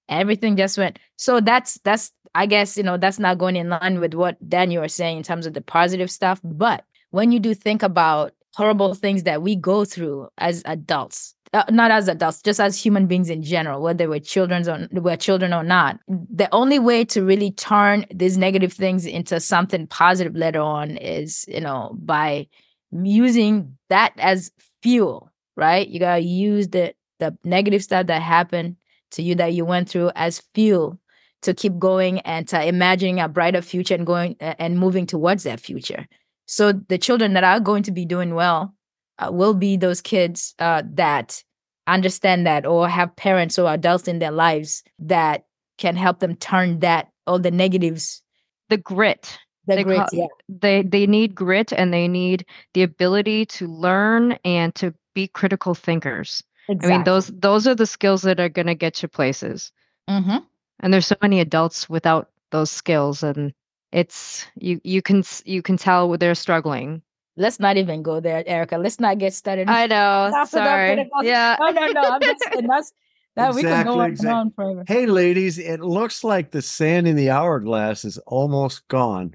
everything 0.08 0.58
just 0.58 0.78
went. 0.78 1.00
So 1.18 1.40
that's 1.40 1.80
that's 1.84 2.12
I 2.36 2.46
guess 2.46 2.78
you 2.78 2.84
know 2.84 2.98
that's 2.98 3.20
not 3.20 3.38
going 3.38 3.56
in 3.56 3.70
line 3.70 4.00
with 4.00 4.14
what 4.14 4.38
Daniel 4.50 4.82
was 4.82 4.94
saying 4.94 5.18
in 5.18 5.24
terms 5.24 5.46
of 5.46 5.54
the 5.54 5.62
positive 5.62 6.12
stuff. 6.12 6.40
But 6.44 6.84
when 7.12 7.32
you 7.32 7.40
do 7.40 7.54
think 7.54 7.84
about 7.84 8.34
horrible 8.56 8.94
things 8.94 9.24
that 9.24 9.42
we 9.42 9.56
go 9.56 9.86
through 9.86 10.28
as 10.38 10.64
adults, 10.66 11.36
uh, 11.54 11.64
not 11.70 11.90
as 11.90 12.08
adults, 12.08 12.42
just 12.42 12.60
as 12.60 12.80
human 12.80 13.08
beings 13.08 13.30
in 13.30 13.42
general, 13.42 13.82
whether 13.82 14.08
we're 14.08 14.20
children 14.20 14.68
or 14.70 14.88
we're 15.02 15.18
children 15.18 15.54
or 15.54 15.64
not, 15.64 16.00
the 16.08 16.48
only 16.54 16.78
way 16.78 17.04
to 17.06 17.24
really 17.24 17.52
turn 17.52 18.06
these 18.14 18.38
negative 18.38 18.72
things 18.72 19.06
into 19.06 19.40
something 19.40 19.88
positive 19.88 20.36
later 20.36 20.62
on 20.62 20.98
is 20.98 21.46
you 21.48 21.62
know 21.62 21.96
by 22.00 22.48
using 22.92 23.76
that 23.90 24.14
as 24.18 24.52
fuel, 24.84 25.32
right? 25.56 25.88
You 25.88 26.00
gotta 26.00 26.22
use 26.22 26.68
the 26.68 26.94
the 27.20 27.36
negative 27.44 27.84
stuff 27.84 28.08
that 28.08 28.22
happened 28.22 28.76
to 29.12 29.24
you 29.24 29.36
that 29.36 29.54
you 29.54 29.66
went 29.66 29.90
through 29.90 30.12
as 30.16 30.44
fuel 30.54 31.00
to 31.42 31.54
keep 31.54 31.80
going 31.80 32.20
and 32.22 32.48
to 32.50 32.64
imagining 32.64 33.20
a 33.20 33.28
brighter 33.28 33.62
future 33.62 33.96
and 33.96 34.06
going 34.06 34.36
a- 34.40 34.62
and 34.62 34.78
moving 34.78 35.06
towards 35.06 35.44
that 35.44 35.60
future. 35.60 36.08
So 36.46 36.74
the 36.74 36.98
children 36.98 37.34
that 37.34 37.44
are 37.44 37.60
going 37.60 37.84
to 37.84 37.92
be 37.92 38.06
doing 38.06 38.36
well 38.36 38.74
uh, 39.20 39.32
will 39.32 39.54
be 39.54 39.78
those 39.78 40.02
kids 40.02 40.56
uh, 40.60 40.84
that 40.94 41.44
understand 41.88 42.46
that 42.46 42.66
or 42.66 42.88
have 42.88 43.16
parents 43.16 43.58
or 43.58 43.72
adults 43.72 44.08
in 44.08 44.20
their 44.20 44.32
lives 44.32 44.84
that 45.00 45.46
can 45.78 45.96
help 45.96 46.20
them 46.20 46.36
turn 46.36 46.80
that 46.80 47.10
all 47.26 47.40
the 47.40 47.52
negatives 47.52 48.22
the 48.70 48.78
grit. 48.78 49.40
The 49.66 49.78
They 49.78 49.84
grit 49.84 50.10
yeah. 50.14 50.28
they 50.48 50.84
they 50.84 51.06
need 51.08 51.36
grit 51.36 51.72
and 51.74 51.94
they 51.94 52.08
need 52.08 52.46
the 52.74 52.84
ability 52.84 53.46
to 53.48 53.68
learn 53.68 54.38
and 54.46 54.74
to 54.76 54.94
be 55.14 55.28
critical 55.28 55.76
thinkers. 55.76 56.44
I 56.70 56.88
mean 56.88 57.04
those 57.04 57.28
those 57.28 57.68
are 57.68 57.76
the 57.76 57.88
skills 57.88 58.22
that 58.24 58.40
are 58.40 58.50
going 58.50 58.68
to 58.68 58.76
get 58.76 59.02
you 59.02 59.08
places. 59.08 59.72
Hmm 60.08 60.38
and 60.80 60.94
there's 60.94 61.08
so 61.08 61.16
many 61.22 61.40
adults 61.40 61.90
without 61.90 62.30
those 62.52 62.72
skills 62.72 63.24
and 63.24 63.54
it's 63.92 64.46
you 64.56 64.80
you 64.84 65.02
can 65.02 65.24
you 65.46 65.62
can 65.62 65.78
tell 65.78 66.18
they're 66.18 66.36
struggling 66.36 67.02
let's 67.40 67.60
not 67.60 67.78
even 67.78 68.04
go 68.04 68.20
there 68.20 68.44
erika. 68.46 68.78
Let's 68.78 69.00
not 69.00 69.18
get 69.18 69.34
started. 69.34 69.68
I 69.70 69.88
know. 69.88 70.28
Stop 70.30 70.48
it, 70.48 70.52
sorry. 70.52 71.10
yeah. 71.24 71.56
No 71.60 71.72
no 71.72 71.88
no. 71.88 72.02
I'm 72.02 72.22
just 72.22 72.44
saying 72.54 72.68
that's 72.68 72.94
that 73.36 73.56
we 73.56 73.64
can 73.64 73.86
go 73.86 74.00
on 74.02 74.12
exactly. 74.12 74.32
on 74.34 74.52
forever. 74.52 74.84
Hey 74.88 75.06
ladies 75.08 75.58
it 75.58 75.80
looks 75.80 76.24
like 76.24 76.52
the 76.52 76.62
sand 76.62 77.08
in 77.08 77.16
the 77.16 77.30
hourglass 77.32 78.06
is 78.06 78.18
almost 78.28 78.88
gone. 78.90 79.34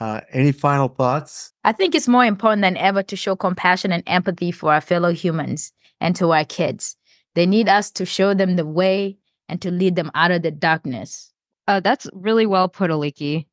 Uh 0.00 0.20
any 0.32 0.52
final 0.52 0.88
thoughts? 0.88 1.52
I 1.64 1.72
think 1.72 1.94
it's 1.94 2.08
more 2.08 2.24
important 2.24 2.62
than 2.62 2.76
ever 2.78 3.02
to 3.04 3.16
show 3.16 3.36
compassion 3.36 3.92
and 3.92 4.02
empathy 4.06 4.50
for 4.50 4.72
our 4.72 4.80
fellow 4.80 5.12
humans 5.12 5.72
and 6.00 6.16
to 6.16 6.32
our 6.32 6.44
kids. 6.44 6.96
They 7.34 7.46
need 7.46 7.68
us 7.68 7.90
to 7.92 8.04
show 8.06 8.34
them 8.34 8.56
the 8.56 8.66
way 8.66 9.18
and 9.48 9.60
to 9.62 9.70
lead 9.70 9.96
them 9.96 10.10
out 10.14 10.30
of 10.30 10.42
the 10.42 10.50
darkness. 10.50 11.30
uh, 11.68 11.80
that's 11.80 12.06
really 12.12 12.46
well 12.46 12.68
put 12.68 12.90
aliki 12.90 13.46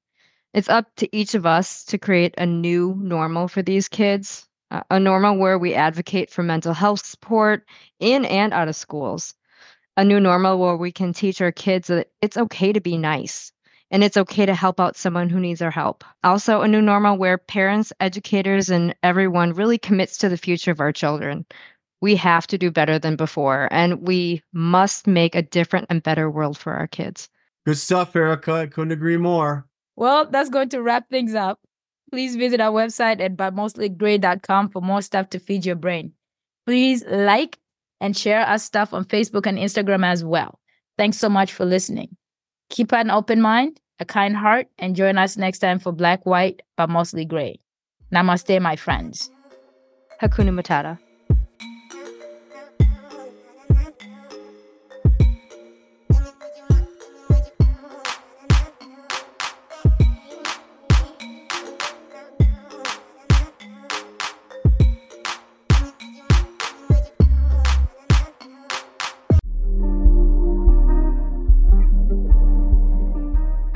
it's 0.54 0.70
up 0.70 0.88
to 0.98 1.16
each 1.16 1.36
of 1.36 1.46
us 1.46 1.84
to 1.86 1.98
create 1.98 2.34
a 2.38 2.46
new 2.46 2.96
normal 3.00 3.48
for 3.48 3.62
these 3.62 3.88
kids 3.88 4.48
uh, 4.72 4.82
a 4.90 5.00
normal 5.00 5.38
where 5.38 5.60
we 5.60 5.74
advocate 5.76 6.30
for 6.30 6.44
mental 6.44 6.74
health 6.74 7.06
support 7.06 7.66
in 8.00 8.24
and 8.26 8.54
out 8.54 8.70
of 8.70 8.76
schools, 8.76 9.36
a 9.98 10.06
new 10.06 10.20
normal 10.20 10.58
where 10.58 10.78
we 10.78 10.92
can 10.92 11.14
teach 11.14 11.42
our 11.42 11.52
kids 11.52 11.88
that 11.88 12.10
it's 12.22 12.38
okay 12.38 12.72
to 12.72 12.80
be 12.80 12.98
nice 12.98 13.52
and 13.92 14.02
it's 14.02 14.16
okay 14.16 14.46
to 14.46 14.56
help 14.56 14.80
out 14.80 14.96
someone 14.96 15.30
who 15.30 15.42
needs 15.42 15.62
our 15.62 15.72
help. 15.72 16.06
Also, 16.24 16.62
a 16.62 16.68
new 16.70 16.82
normal 16.82 17.18
where 17.18 17.38
parents, 17.38 17.92
educators, 18.00 18.70
and 18.70 18.96
everyone 19.04 19.52
really 19.52 19.78
commits 19.78 20.18
to 20.18 20.30
the 20.30 20.38
future 20.38 20.72
of 20.72 20.80
our 20.80 20.94
children. 20.94 21.46
We 22.00 22.16
have 22.16 22.48
to 22.48 22.58
do 22.58 22.72
better 22.72 22.98
than 22.98 23.18
before, 23.18 23.68
and 23.72 24.08
we 24.08 24.42
must 24.54 25.06
make 25.06 25.36
a 25.36 25.42
different 25.42 25.88
and 25.90 26.02
better 26.02 26.32
world 26.32 26.58
for 26.58 26.72
our 26.74 26.88
kids. 26.88 27.28
Good 27.66 27.78
stuff, 27.78 28.16
Erika. 28.16 28.54
I 28.54 28.68
couldn't 28.68 28.94
agree 28.94 29.18
more. 29.18 29.68
Well, 29.96 30.26
that's 30.26 30.50
going 30.50 30.70
to 30.70 30.82
wrap 30.82 31.10
things 31.10 31.36
up. 31.36 31.60
Please 32.12 32.36
visit 32.36 32.60
our 32.60 32.72
website 32.72 33.22
at 33.22 33.38
butmostlygrey.com 33.38 34.70
for 34.70 34.82
more 34.82 35.02
stuff 35.02 35.30
to 35.30 35.40
feed 35.40 35.66
your 35.66 35.76
brain. 35.76 36.14
Please 36.66 37.04
like 37.08 37.58
and 38.02 38.18
share 38.18 38.42
our 38.42 38.58
stuff 38.58 38.94
on 38.94 39.06
Facebook 39.06 39.46
and 39.46 39.58
Instagram 39.58 40.06
as 40.06 40.24
well. 40.24 40.60
Thanks 40.98 41.18
so 41.18 41.30
much 41.30 41.54
for 41.54 41.66
listening. 41.66 42.16
Keep 42.70 42.94
an 42.94 43.12
open 43.12 43.42
mind, 43.42 43.80
a 44.00 44.06
kind 44.06 44.36
heart, 44.36 44.68
and 44.78 44.96
join 44.96 45.18
us 45.18 45.38
next 45.38 45.60
time 45.60 45.80
for 45.80 45.92
Black, 45.92 46.26
White, 46.26 46.62
but 46.76 46.90
Mostly 46.90 47.26
Gray. 47.26 47.60
Namaste, 48.14 48.62
my 48.62 48.76
friends. 48.76 49.32
Hakuna 50.22 50.52
Matata. 50.52 51.00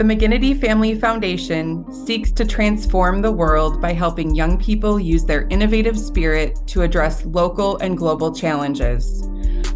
McGinnity 0.06 0.62
Family 0.62 0.94
Foundation 1.00 1.92
seeks 1.92 2.32
to 2.34 2.46
transform 2.46 3.24
the 3.24 3.32
world 3.32 3.82
by 3.82 3.92
helping 3.92 4.36
young 4.36 4.56
people 4.56 5.00
use 5.00 5.26
their 5.26 5.48
innovative 5.48 5.98
spirit 5.98 6.60
to 6.68 6.84
address 6.84 7.26
local 7.26 7.78
and 7.78 7.98
global 7.98 8.32
challenges. 8.32 9.28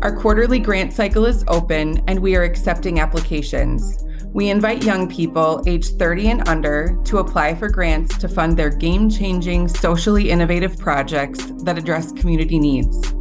Our 0.03 0.15
quarterly 0.15 0.59
grant 0.59 0.93
cycle 0.93 1.25
is 1.25 1.43
open 1.47 2.03
and 2.07 2.19
we 2.19 2.35
are 2.35 2.43
accepting 2.43 2.99
applications. 2.99 4.05
We 4.25 4.51
invite 4.51 4.83
young 4.83 5.09
people 5.09 5.63
aged 5.65 5.97
30 5.97 6.27
and 6.29 6.47
under 6.47 6.95
to 7.05 7.17
apply 7.17 7.55
for 7.55 7.67
grants 7.67 8.15
to 8.19 8.29
fund 8.29 8.55
their 8.55 8.69
game 8.69 9.09
changing, 9.09 9.67
socially 9.67 10.29
innovative 10.29 10.77
projects 10.77 11.43
that 11.63 11.79
address 11.79 12.11
community 12.11 12.59
needs. 12.59 13.11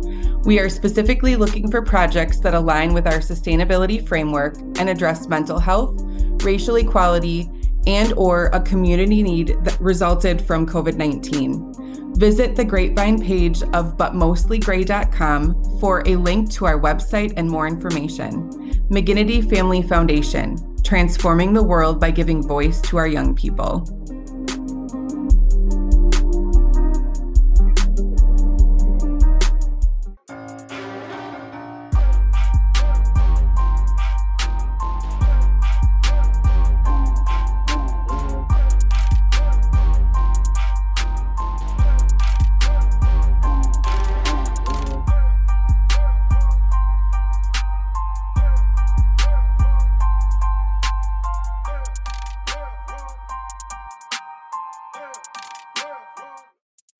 We 0.44 0.58
are 0.60 0.68
specifically 0.68 1.36
looking 1.36 1.70
for 1.70 1.80
projects 1.80 2.38
that 2.40 2.54
align 2.54 2.92
with 2.92 3.06
our 3.06 3.20
sustainability 3.20 4.06
framework 4.06 4.58
and 4.78 4.88
address 4.88 5.26
mental 5.26 5.58
health, 5.58 6.00
racial 6.44 6.76
equality, 6.76 7.50
and 7.86 8.12
or 8.14 8.46
a 8.52 8.60
community 8.60 9.22
need 9.22 9.56
that 9.64 9.80
resulted 9.80 10.42
from 10.42 10.66
COVID-19. 10.66 12.16
Visit 12.18 12.56
the 12.56 12.64
Grapevine 12.64 13.22
page 13.22 13.62
of 13.62 13.96
butmostlygrey.com 13.96 15.78
for 15.78 16.02
a 16.06 16.16
link 16.16 16.50
to 16.52 16.66
our 16.66 16.80
website 16.80 17.32
and 17.36 17.48
more 17.48 17.66
information. 17.66 18.50
McGinnity 18.90 19.48
Family 19.48 19.82
Foundation, 19.82 20.76
transforming 20.82 21.52
the 21.52 21.62
world 21.62 22.00
by 22.00 22.10
giving 22.10 22.42
voice 22.42 22.80
to 22.82 22.96
our 22.96 23.06
young 23.06 23.34
people. 23.34 23.97